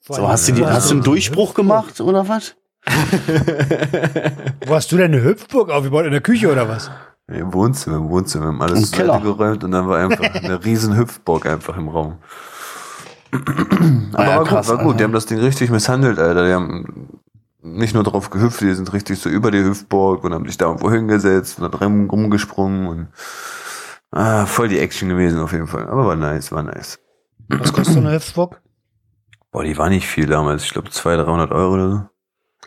[0.00, 2.56] So, hast du, die, hast du einen Durchbruch gemacht oder was?
[4.66, 6.06] Wo hast du denn eine Hüpfburg aufgebaut?
[6.06, 6.90] In der Küche oder was?
[7.28, 11.76] Im Wohnzimmer, im Wohnzimmer, haben alles geräumt und dann war einfach eine riesen Hüpfburg einfach
[11.76, 12.18] im Raum.
[13.32, 14.98] Aber ja, war krass, gut, war gut.
[14.98, 16.44] Die haben das Ding richtig misshandelt, Alter.
[16.46, 17.20] Die haben
[17.62, 20.66] nicht nur drauf gehüpft, die sind richtig so über die Hüpfburg und haben sich da
[20.66, 23.08] irgendwo hingesetzt und dann rum, rumgesprungen und
[24.10, 25.88] ah, voll die Action gewesen auf jeden Fall.
[25.88, 26.98] Aber war nice, war nice.
[27.48, 28.60] Was kostet so eine Hüpfburg?
[29.52, 30.64] Boah, die war nicht viel damals.
[30.64, 32.09] Ich glaube 200, 300 Euro oder so.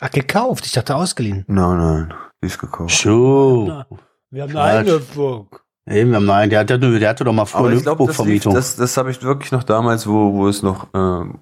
[0.05, 0.65] Ach, gekauft.
[0.65, 1.45] Ich dachte ausgeliehen.
[1.47, 2.91] Nein, nein, die ist gekauft.
[2.91, 3.67] Schuh.
[3.69, 3.85] Na,
[4.31, 5.63] Wir haben eine eigene Hüpfburg.
[5.89, 8.97] Eben, wir haben nein, der, hat, der hatte doch mal früher eine glaube, das, das,
[8.97, 11.39] habe ich wirklich noch damals, wo, wo es noch, ähm,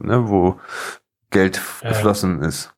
[0.00, 0.56] ne, wo
[1.30, 1.90] Geld Ja.
[1.90, 2.72] geflossen ist.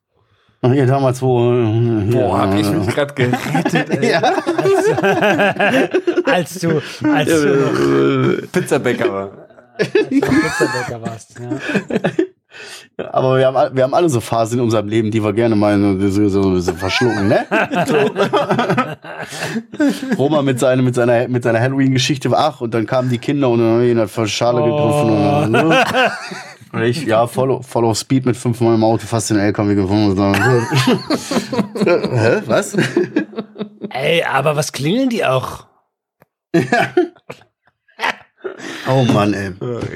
[0.61, 1.53] Ach, ja, damals, wo.
[1.53, 4.11] äh, Boah, hab ich ja, mich gerade gerettet, ey.
[4.11, 4.21] ja.
[6.25, 6.81] als du,
[7.11, 9.31] als du Pizzabäcker war.
[9.77, 11.39] Pizzabäcker warst.
[11.39, 11.49] Ja.
[12.97, 15.79] Aber wir haben, wir haben alle so Phasen in unserem Leben, die wir gerne mal
[16.09, 17.45] so, so, so verschlucken, ne?
[17.87, 17.95] So.
[20.17, 23.59] Roma mit, seine, mit seiner, mit seiner Halloween-Geschichte, ach, und dann kamen die Kinder und
[23.59, 25.09] dann haben wir ihn vor die Schale gegriffen.
[25.09, 25.85] Und, ne?
[26.71, 30.11] Und ich, ja, voll, voll auf Speed mit fünfmal im Auto, fast den LKW gefunden.
[30.11, 30.35] Und dann,
[31.83, 32.77] Hä, was?
[33.89, 35.65] Ey, aber was klingeln die auch?
[38.89, 39.51] Oh Mann, ey.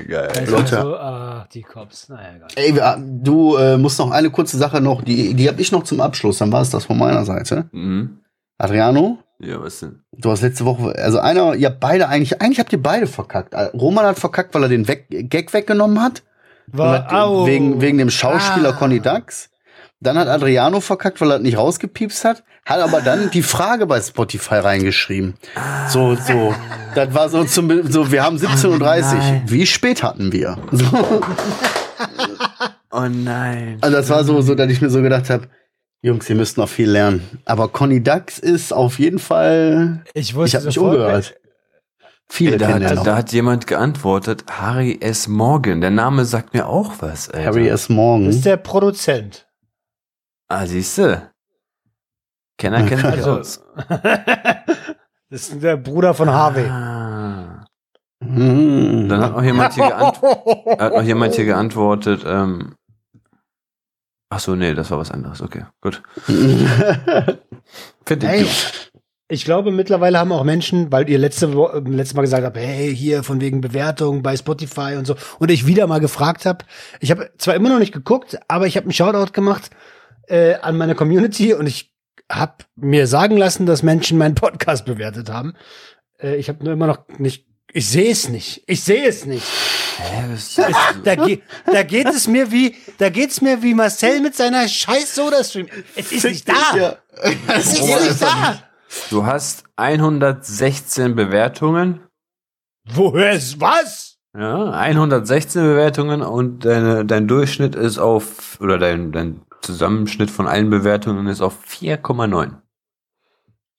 [0.08, 0.30] geil.
[0.38, 0.82] Also, Leute.
[0.82, 2.10] So, ah, die Cops.
[2.10, 2.98] Naja, egal.
[2.98, 6.02] Ey, du äh, musst noch eine kurze Sache noch, die, die habe ich noch zum
[6.02, 7.66] Abschluss, dann war es das von meiner Seite.
[7.72, 8.20] Mhm.
[8.58, 10.04] Adriano, Ja, was denn?
[10.12, 13.54] du hast letzte Woche, also einer, ihr habt beide eigentlich, eigentlich habt ihr beide verkackt.
[13.54, 16.24] Äh, Roman hat verkackt, weil er den weg, Gag weggenommen hat.
[16.68, 18.74] War, hat- wegen, wegen dem Schauspieler Ah.
[18.74, 19.50] Conny Dax.
[20.00, 24.00] Dann hat Adriano verkackt, weil er nicht rausgepiepst hat, hat aber dann die Frage bei
[24.02, 25.36] Spotify reingeschrieben.
[25.90, 26.54] So, so.
[26.96, 29.42] Das war so zum, so, wir haben 17.30 Uhr.
[29.48, 30.58] Wie spät hatten wir?
[30.72, 31.22] So.
[32.92, 33.78] Oh nein.
[33.82, 35.48] Also das war so, so, dass ich mir so gedacht habe,
[36.02, 37.28] Jungs, ihr müsst noch viel lernen.
[37.46, 40.04] Aber Conny Dax ist auf jeden Fall.
[40.14, 41.36] ich Ich wusste habe mich sofort, umgehört.
[42.30, 43.04] Viele Da kennen den hat, noch.
[43.04, 45.28] da hat jemand geantwortet, Harry S.
[45.28, 45.82] Morgan.
[45.82, 47.46] Der Name sagt mir auch was, Alter.
[47.46, 47.84] Harry S.
[47.84, 48.30] Das Morgan.
[48.30, 49.48] ist der Produzent.
[50.50, 51.32] Ah, siehste.
[52.58, 53.64] Kenner kennt sich Also, aus.
[55.30, 56.66] das ist der Bruder von Harvey.
[56.66, 57.66] Ah.
[58.26, 60.22] Dann hat noch jemand hier, geant
[60.80, 62.76] hat noch jemand hier geantwortet, ähm,
[64.30, 65.42] ach so, nee, das war was anderes.
[65.42, 66.02] Okay, gut.
[66.26, 67.38] Finde
[68.28, 68.92] ich Ey, gut.
[69.28, 71.48] ich glaube, mittlerweile haben auch Menschen, weil ihr letzte,
[71.86, 75.68] letztes Mal gesagt habt, hey, hier von wegen Bewertung bei Spotify und so, und ich
[75.68, 76.64] wieder mal gefragt habe,
[77.02, 79.70] ich habe zwar immer noch nicht geguckt, aber ich habe einen Shoutout gemacht
[80.28, 81.93] äh, an meine Community und ich
[82.32, 85.54] habe mir sagen lassen, dass Menschen meinen Podcast bewertet haben.
[86.20, 89.46] Äh, ich habe nur immer noch nicht, ich sehe es nicht, ich sehe es nicht.
[91.04, 95.16] Da, ge da geht es mir wie, da geht's mir wie Marcel mit seiner scheiß
[95.16, 95.68] Soda-Stream.
[95.96, 96.76] Es ist nicht da.
[96.76, 96.96] Ja.
[97.48, 98.64] Es ist nicht da.
[99.10, 102.02] Du hast 116 Bewertungen.
[102.86, 104.18] Woher ist was?
[104.38, 110.70] Ja, 116 Bewertungen und deine, dein Durchschnitt ist auf, oder dein, dein Zusammenschnitt von allen
[110.70, 112.58] Bewertungen ist auf 4,9.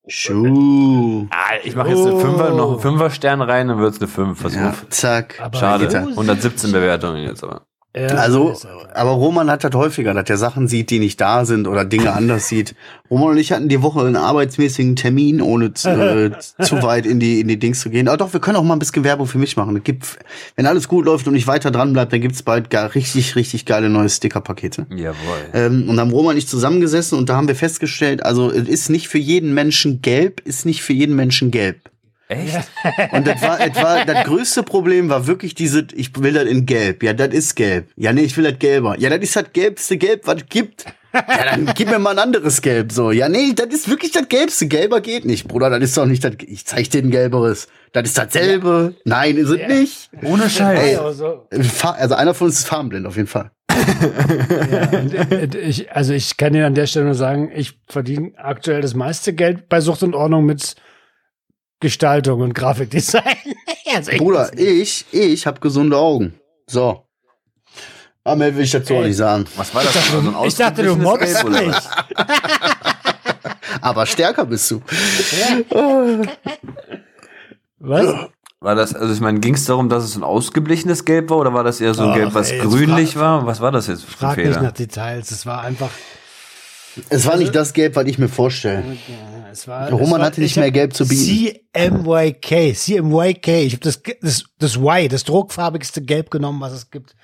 [0.06, 1.26] Schuh.
[1.30, 4.38] Ah, ich mache jetzt eine Fünfer, noch einen Fünfer-Stern rein, dann wird's eine 5.
[4.38, 4.60] Versuch.
[4.60, 5.40] Ja, zack.
[5.40, 5.86] Aber Schade.
[5.86, 6.00] Gitter.
[6.00, 7.66] 117 Bewertungen jetzt aber.
[7.96, 8.54] Ja, Also,
[8.92, 12.12] aber- Roman hat das häufiger, dass er Sachen sieht, die nicht da sind oder Dinge
[12.14, 12.74] anders sieht.
[13.08, 16.30] Roman und ich hatten die Woche einen arbeitsmäßigen Termin, ohne zu, äh,
[16.62, 18.08] zu weit in die, in die Dings zu gehen.
[18.08, 19.76] Aber doch, wir können auch mal ein bisschen Werbung für mich machen.
[19.76, 20.18] Es gibt,
[20.56, 23.64] wenn alles gut läuft und ich weiter dran bleibe, dann gibt's bald gar richtig, richtig
[23.64, 24.86] geile neue Stickerpakete.
[24.90, 25.14] Jawohl.
[25.52, 28.66] Ähm, und da haben Roman und ich zusammengesessen und da haben wir festgestellt, also es
[28.68, 31.90] ist nicht für jeden Menschen gelb, ist nicht für jeden Menschen gelb.
[32.28, 32.58] Echt?
[33.12, 36.64] Und das war, das war, das größte Problem war wirklich diese, ich will das in
[36.64, 37.02] gelb.
[37.02, 37.88] Ja, das ist gelb.
[37.96, 38.98] Ja, nee, ich will das gelber.
[38.98, 40.86] Ja, das ist das gelbste Gelb, was gibt.
[41.12, 43.12] Ja, dann gib mir mal ein anderes Gelb, so.
[43.12, 44.66] Ja, nee, das ist wirklich das gelbste.
[44.66, 45.70] Gelber geht nicht, Bruder.
[45.70, 47.68] Das ist doch nicht das, ich zeig dir ein gelberes.
[47.92, 48.94] Das ist dasselbe.
[49.04, 50.10] Nein, ist es nicht.
[50.22, 50.80] Ohne Scheiß.
[50.80, 50.96] Ey.
[50.96, 53.50] Also, Also einer von uns ist farbenblind, auf jeden Fall.
[53.70, 54.84] ja,
[55.30, 58.94] äh, ich, also ich kann dir an der Stelle nur sagen, ich verdiene aktuell das
[58.94, 60.74] meiste Geld bei Sucht und Ordnung mit
[61.84, 63.22] Gestaltung und Grafikdesign.
[64.10, 66.32] ich Bruder, ich, ich habe gesunde Augen.
[66.66, 67.04] So.
[68.24, 69.44] Aber mehr will ich dazu auch nicht sagen.
[69.54, 69.92] Was war das?
[69.92, 70.02] denn?
[70.32, 71.34] So ein ich dachte, du oder mich.
[71.74, 71.90] was?
[73.82, 74.80] Aber stärker bist du.
[77.78, 78.06] Was?
[78.60, 81.52] War das, also ich meine, ging es darum, dass es ein ausgeblichenes Gelb war oder
[81.52, 83.46] war das eher so ein Ach, Gelb, was ey, grünlich frag- war?
[83.46, 85.30] Was war das jetzt für Frag nicht nach Details.
[85.30, 85.90] Es war einfach.
[87.10, 88.84] Es war nicht das Gelb, was ich mir vorstelle.
[89.06, 91.60] Ja, es war, Roman es war, hatte nicht mehr Gelb zu bieten.
[91.72, 93.48] CMYK, CMYK.
[93.48, 97.14] Ich habe das, das, das Y, das druckfarbigste Gelb genommen, was es gibt.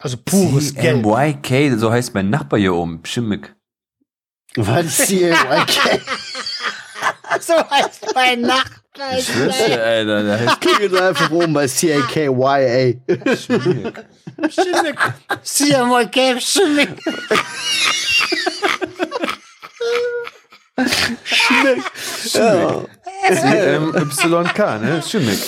[0.00, 1.04] Also pures Gelb.
[1.04, 3.52] MYK, so heißt mein Nachbar hier oben, Schimmig.
[4.56, 6.00] Was CMYK?
[7.40, 9.18] So heißt mein Nachbar.
[9.18, 12.94] Ich dir, Alter, der heißt Klicke so einfach oben bei CAKYA.
[13.36, 13.92] Schimmig.
[14.48, 14.98] Schimmig.
[15.42, 16.40] CMYK,
[21.24, 21.82] Schimmig.
[22.32, 22.84] Ja.
[23.30, 25.02] CMYK, ne?
[25.06, 25.38] Schimmig.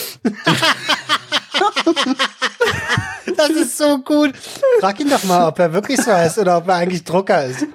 [3.36, 4.34] Das ist so gut.
[4.80, 7.66] Frag ihn doch mal, ob er wirklich so heißt oder ob er eigentlich Drucker ist.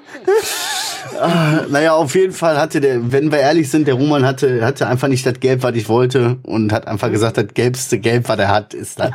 [1.69, 5.07] Naja, auf jeden Fall hatte der, wenn wir ehrlich sind, der Roman hatte, hatte einfach
[5.07, 8.49] nicht das Gelb, was ich wollte und hat einfach gesagt, das gelbste Gelb, was er
[8.49, 9.11] hat, ist das.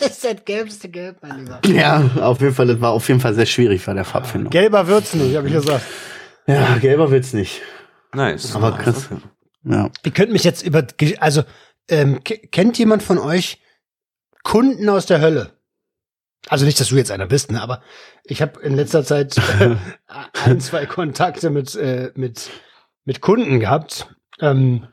[0.00, 1.60] Das ist das gelbste Gelb, mein Lieber.
[1.68, 4.50] Ja, auf jeden Fall, das war auf jeden Fall sehr schwierig bei der Farbfindung.
[4.50, 5.84] Gelber wird's nicht, habe ich gesagt.
[6.46, 7.62] Ja, gelber wird's nicht.
[8.14, 8.54] Nice.
[8.54, 9.08] Aber Chris,
[9.64, 9.90] ja.
[10.04, 10.86] Ihr könnt mich jetzt über,
[11.20, 11.44] also,
[11.88, 13.60] ähm, ke- kennt jemand von euch
[14.42, 15.52] Kunden aus der Hölle?
[16.48, 17.82] Also nicht, dass du jetzt einer bist, ne, aber
[18.24, 19.76] ich habe in letzter Zeit äh,
[20.44, 22.50] ein, zwei Kontakte mit, äh, mit,
[23.04, 24.08] mit Kunden gehabt.
[24.40, 24.88] Ähm,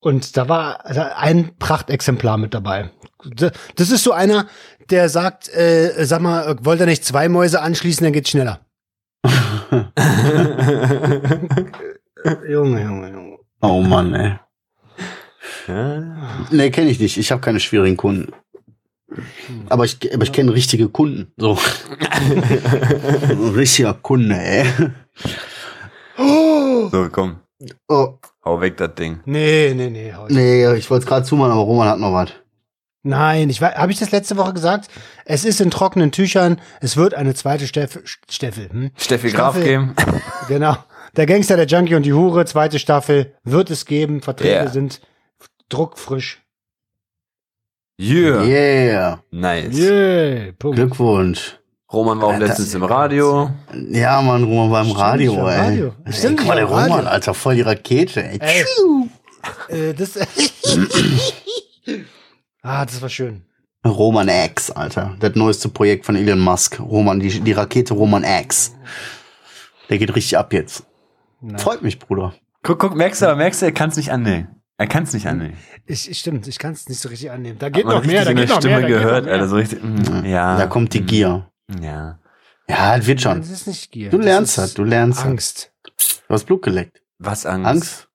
[0.00, 2.90] und da war ein Prachtexemplar mit dabei.
[3.76, 4.48] Das ist so einer,
[4.90, 8.60] der sagt, äh, sag mal, äh, wollt ihr nicht zwei Mäuse anschließen, dann geht's schneller.
[12.48, 13.38] Junge, Junge, Junge.
[13.60, 14.38] Oh Mann, ey.
[15.68, 16.46] Ja.
[16.50, 17.16] Nee, kenne ich nicht.
[17.16, 18.32] Ich habe keine schwierigen Kunden.
[19.68, 21.32] Aber ich, aber ich kenne richtige Kunden.
[21.36, 21.56] So.
[22.10, 24.64] Ein richtiger Kunde, ey.
[26.16, 27.36] So, komm.
[27.88, 29.20] Oh, Hau weg das Ding.
[29.24, 30.12] Nee, nee, nee.
[30.12, 32.30] hau ich- nee, ich wollte es gerade zumachen, aber Roman hat noch was.
[33.06, 34.88] Nein, ich habe ich das letzte Woche gesagt?
[35.26, 36.58] Es ist in trockenen Tüchern.
[36.80, 38.02] Es wird eine zweite Staffel.
[38.30, 38.90] Staffel hm?
[38.96, 39.62] Steffi Graf Staffel.
[39.64, 39.94] geben.
[40.48, 40.76] Genau.
[41.14, 44.20] Der Gangster, der Junkie und die Hure, zweite Staffel, wird es geben.
[44.22, 44.68] Verträge Yeah.
[44.70, 45.00] sind
[45.68, 46.42] druckfrisch.
[48.00, 48.42] Yeah.
[48.42, 49.22] Yeah.
[49.30, 49.76] Nice.
[49.76, 50.76] Yeah, Punkt.
[50.76, 51.58] Glückwunsch.
[51.92, 52.46] Roman war auch Alter.
[52.48, 53.50] letztens im Radio.
[53.90, 55.66] Ja, Mann, Roman war im Stimmt, Radio, ich war im ey.
[55.68, 55.94] Radio.
[56.04, 56.94] Ey, Stimmt, guck ich mal, war der im Radio.
[56.96, 58.38] Roman, Alter, voll die Rakete, ey.
[58.40, 58.64] Ey.
[59.68, 60.14] Äh, das,
[62.64, 63.44] ah, das war schön.
[63.86, 65.14] Roman X, Alter.
[65.20, 66.80] Das neueste Projekt von Elon Musk.
[66.80, 68.74] Roman, die, die Rakete Roman X.
[69.90, 70.84] Der geht richtig ab jetzt.
[71.40, 72.34] Na, Freut mich, Bruder.
[72.62, 74.48] Guck, guck, merkst du, aber merkst du, er kann es nicht annehmen.
[74.78, 75.56] Er kann es nicht annehmen.
[75.86, 77.58] ich, ich, stimmt, ich kann es nicht so richtig annehmen.
[77.58, 78.88] Da geht noch mehr, da geht noch Stimme mehr.
[78.88, 79.28] Gehört.
[79.28, 79.82] Alter, so richtig.
[79.82, 80.56] mm, Ja.
[80.56, 81.50] Da kommt die mm, Gier.
[81.80, 82.18] Ja.
[82.68, 83.38] Ja, das wird schon.
[83.40, 84.08] Das ist nicht Gier.
[84.10, 85.26] Du Das lernst ist das, du lernst das.
[85.26, 85.72] Angst.
[86.26, 87.02] Du hast Blut geleckt.
[87.18, 87.66] Was Angst?
[87.68, 88.08] Angst?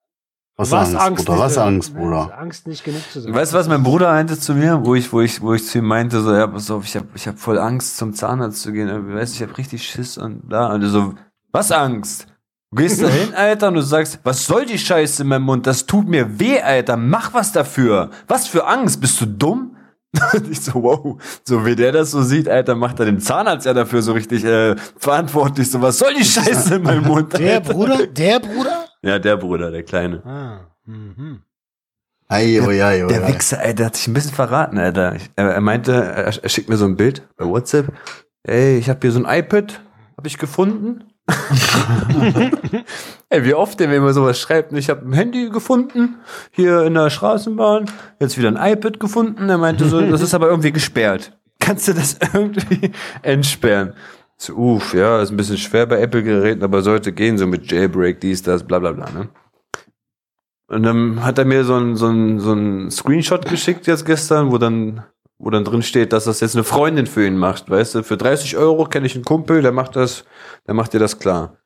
[0.62, 1.40] Was, Angst, Bruder?
[1.40, 2.38] Was Angst, Bruder?
[2.38, 3.34] Angst nicht genug zu sein.
[3.34, 5.78] Weißt du, was mein Bruder meinte zu mir, wo ich, wo ich, wo ich zu
[5.78, 8.74] ihm meinte, so, ja, pass auf, ich hab, ich hab voll Angst, zum Zahnarzt zu
[8.74, 9.14] gehen.
[9.14, 10.74] Weißt du, ich hab richtig Schiss und da.
[10.74, 11.14] Und so,
[11.54, 12.28] was Angst?
[12.72, 15.66] Du gehst da hin, Alter, und du sagst, was soll die Scheiße in meinem Mund?
[15.66, 16.98] Das tut mir weh, Alter.
[16.98, 18.10] Mach was dafür.
[18.28, 19.00] Was für Angst?
[19.00, 19.69] Bist du dumm?
[20.34, 23.66] Und ich so, wow, so wie der das so sieht, Alter, macht er den Zahnarzt
[23.66, 25.70] ja dafür so richtig äh, verantwortlich.
[25.70, 27.38] So, was soll die Scheiße in meinem Mund?
[27.38, 27.74] Der Alter?
[27.74, 28.08] Bruder?
[28.08, 28.86] Der Bruder?
[29.02, 30.26] Ja, der Bruder, der Kleine.
[30.26, 30.72] Ah.
[30.86, 31.42] Mhm.
[32.28, 33.28] Ei, oi, ei, oi, Der.
[33.28, 35.16] Wichser, ey, der hat sich ein bisschen verraten, Alter.
[35.16, 37.92] Ich, er, er meinte, er, er schickt mir so ein Bild bei WhatsApp.
[38.44, 39.82] Ey, ich habe hier so ein iPad,
[40.18, 41.09] habe ich gefunden.
[43.30, 44.74] ey, wie oft der mir immer sowas schreibt.
[44.74, 46.18] Ich habe ein Handy gefunden,
[46.52, 47.86] hier in der Straßenbahn.
[48.20, 49.50] Jetzt wieder ein iPad gefunden.
[49.50, 51.38] Er meinte so, das ist aber irgendwie gesperrt.
[51.60, 53.94] Kannst du das irgendwie entsperren?
[54.38, 58.22] So, uff, ja, ist ein bisschen schwer bei Apple-Geräten, aber sollte gehen, so mit Jailbreak,
[58.22, 59.28] dies, das, bla bla bla, ne?
[60.68, 64.52] Und dann hat er mir so ein, so ein, so ein Screenshot geschickt jetzt gestern,
[64.52, 65.04] wo dann,
[65.40, 68.04] wo dann drin steht, dass das jetzt eine Freundin für ihn macht, weißt du?
[68.04, 70.26] Für 30 Euro kenne ich einen Kumpel, der macht das,
[70.68, 71.58] der macht dir das klar.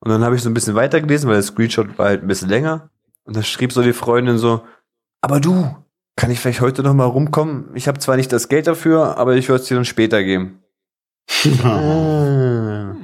[0.00, 2.50] Und dann habe ich so ein bisschen weitergelesen, weil der Screenshot war halt ein bisschen
[2.50, 2.90] länger.
[3.24, 4.62] Und dann schrieb so die Freundin so,
[5.22, 5.74] aber du,
[6.16, 7.70] kann ich vielleicht heute noch mal rumkommen?
[7.74, 10.60] Ich habe zwar nicht das Geld dafür, aber ich würde es dir dann später geben.
[11.64, 12.94] Ah.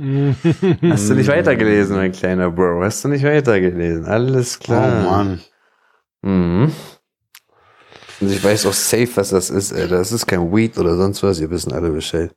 [0.90, 2.82] Hast du nicht weitergelesen, mein kleiner Bro?
[2.82, 4.04] Hast du nicht weitergelesen?
[4.04, 5.02] Alles Oh klar.
[5.02, 5.40] Mann.
[6.22, 6.72] Mhm.
[8.20, 9.88] Und ich weiß auch safe, was das ist, ey.
[9.88, 11.40] Das ist kein Weed oder sonst was.
[11.40, 12.30] Ihr wissen alle Bescheid.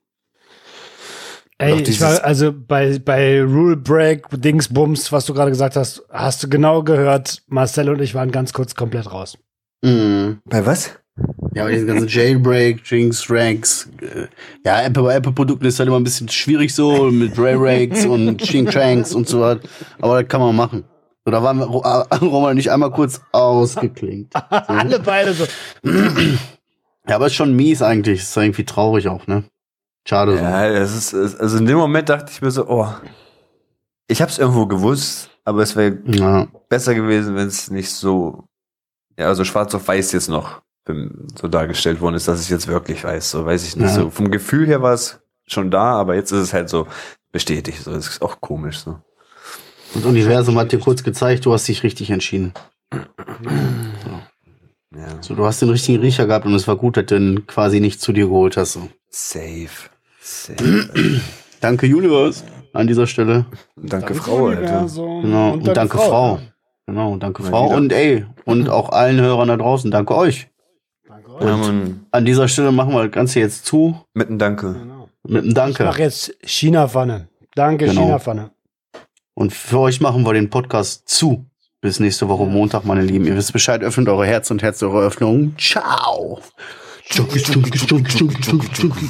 [1.59, 6.43] Ey, ich war also bei, bei Rule Break, Dingsbums, was du gerade gesagt hast, hast
[6.43, 9.37] du genau gehört, Marcel und ich waren ganz kurz komplett raus.
[9.83, 10.39] Mhm.
[10.45, 10.91] Bei was?
[11.53, 13.87] Ja, aber diese ganzen Jailbreak, Jinx, Ranks.
[14.01, 14.27] Äh,
[14.65, 19.13] ja, Apple bei Apple-Produkten ist halt immer ein bisschen schwierig so mit Ray-Rakes und Ching-Changs
[19.13, 19.59] und so was.
[20.01, 20.83] Aber das kann man machen.
[21.25, 21.65] So, da waren wir,
[22.11, 24.33] äh, Roman nicht einmal kurz ausgeklingt.
[24.49, 25.45] Alle beide so.
[27.05, 28.21] Ja, aber ist schon mies eigentlich.
[28.21, 29.43] Ist irgendwie traurig auch, ne?
[30.07, 30.43] Schade so.
[30.43, 32.87] Ja, das ist, also in dem Moment dachte ich mir so, oh,
[34.07, 36.47] ich hab's irgendwo gewusst, aber es wäre Ja.
[36.69, 38.45] besser gewesen, wenn es nicht so,
[39.19, 40.61] ja, also schwarz auf weiß jetzt noch
[41.35, 43.31] so dargestellt worden ist, dass ich jetzt wirklich weiß.
[43.31, 43.87] So weiß ich nicht.
[43.89, 43.93] Ja.
[44.03, 46.87] So vom Gefühl her war es schon da, aber jetzt ist es halt so
[47.33, 47.83] bestätigt.
[47.83, 48.79] So, das ist auch komisch.
[48.79, 48.97] So.
[49.93, 52.53] Das Universum hat dir kurz gezeigt, du hast dich richtig entschieden.
[54.95, 55.21] Ja.
[55.21, 57.79] So, du hast den richtigen Riecher gehabt und es war gut, dass du ihn quasi
[57.79, 58.73] nicht zu dir geholt hast.
[58.73, 58.89] So.
[59.09, 59.67] Safe.
[60.21, 60.89] Safe.
[61.61, 63.45] Danke, Julius, an dieser Stelle.
[63.75, 64.85] Danke, Frau, Alter.
[65.21, 65.53] Genau.
[65.53, 66.39] Und, danke, Frau.
[66.85, 67.65] Genau, danke, Mal Frau.
[67.67, 67.77] wieder.
[67.77, 70.49] Und ey, und auch allen Hörern da draußen, danke euch.
[71.07, 71.61] Danke Ja, euch.
[71.61, 72.05] Mann.
[72.11, 74.73] An dieser Stelle machen wir das Ganze jetzt zu Mit einem Danke.
[74.73, 75.07] Genau.
[75.25, 75.85] mit einem Ich Danke.
[75.85, 77.29] mach jetzt China-Pfanne.
[77.55, 78.01] Danke, Genau.
[78.01, 78.51] China-Pfanne.
[79.35, 81.45] Und für euch machen wir den Podcast zu.
[81.81, 83.25] Bis nächste Woche Montag, meine Lieben.
[83.25, 85.55] Ihr wisst Bescheid, öffnet eure Herz und Herz eure Öffnung.
[85.57, 86.39] Ciao.
[87.09, 89.09] Stunki, stunki, stunki, stunki, stunki.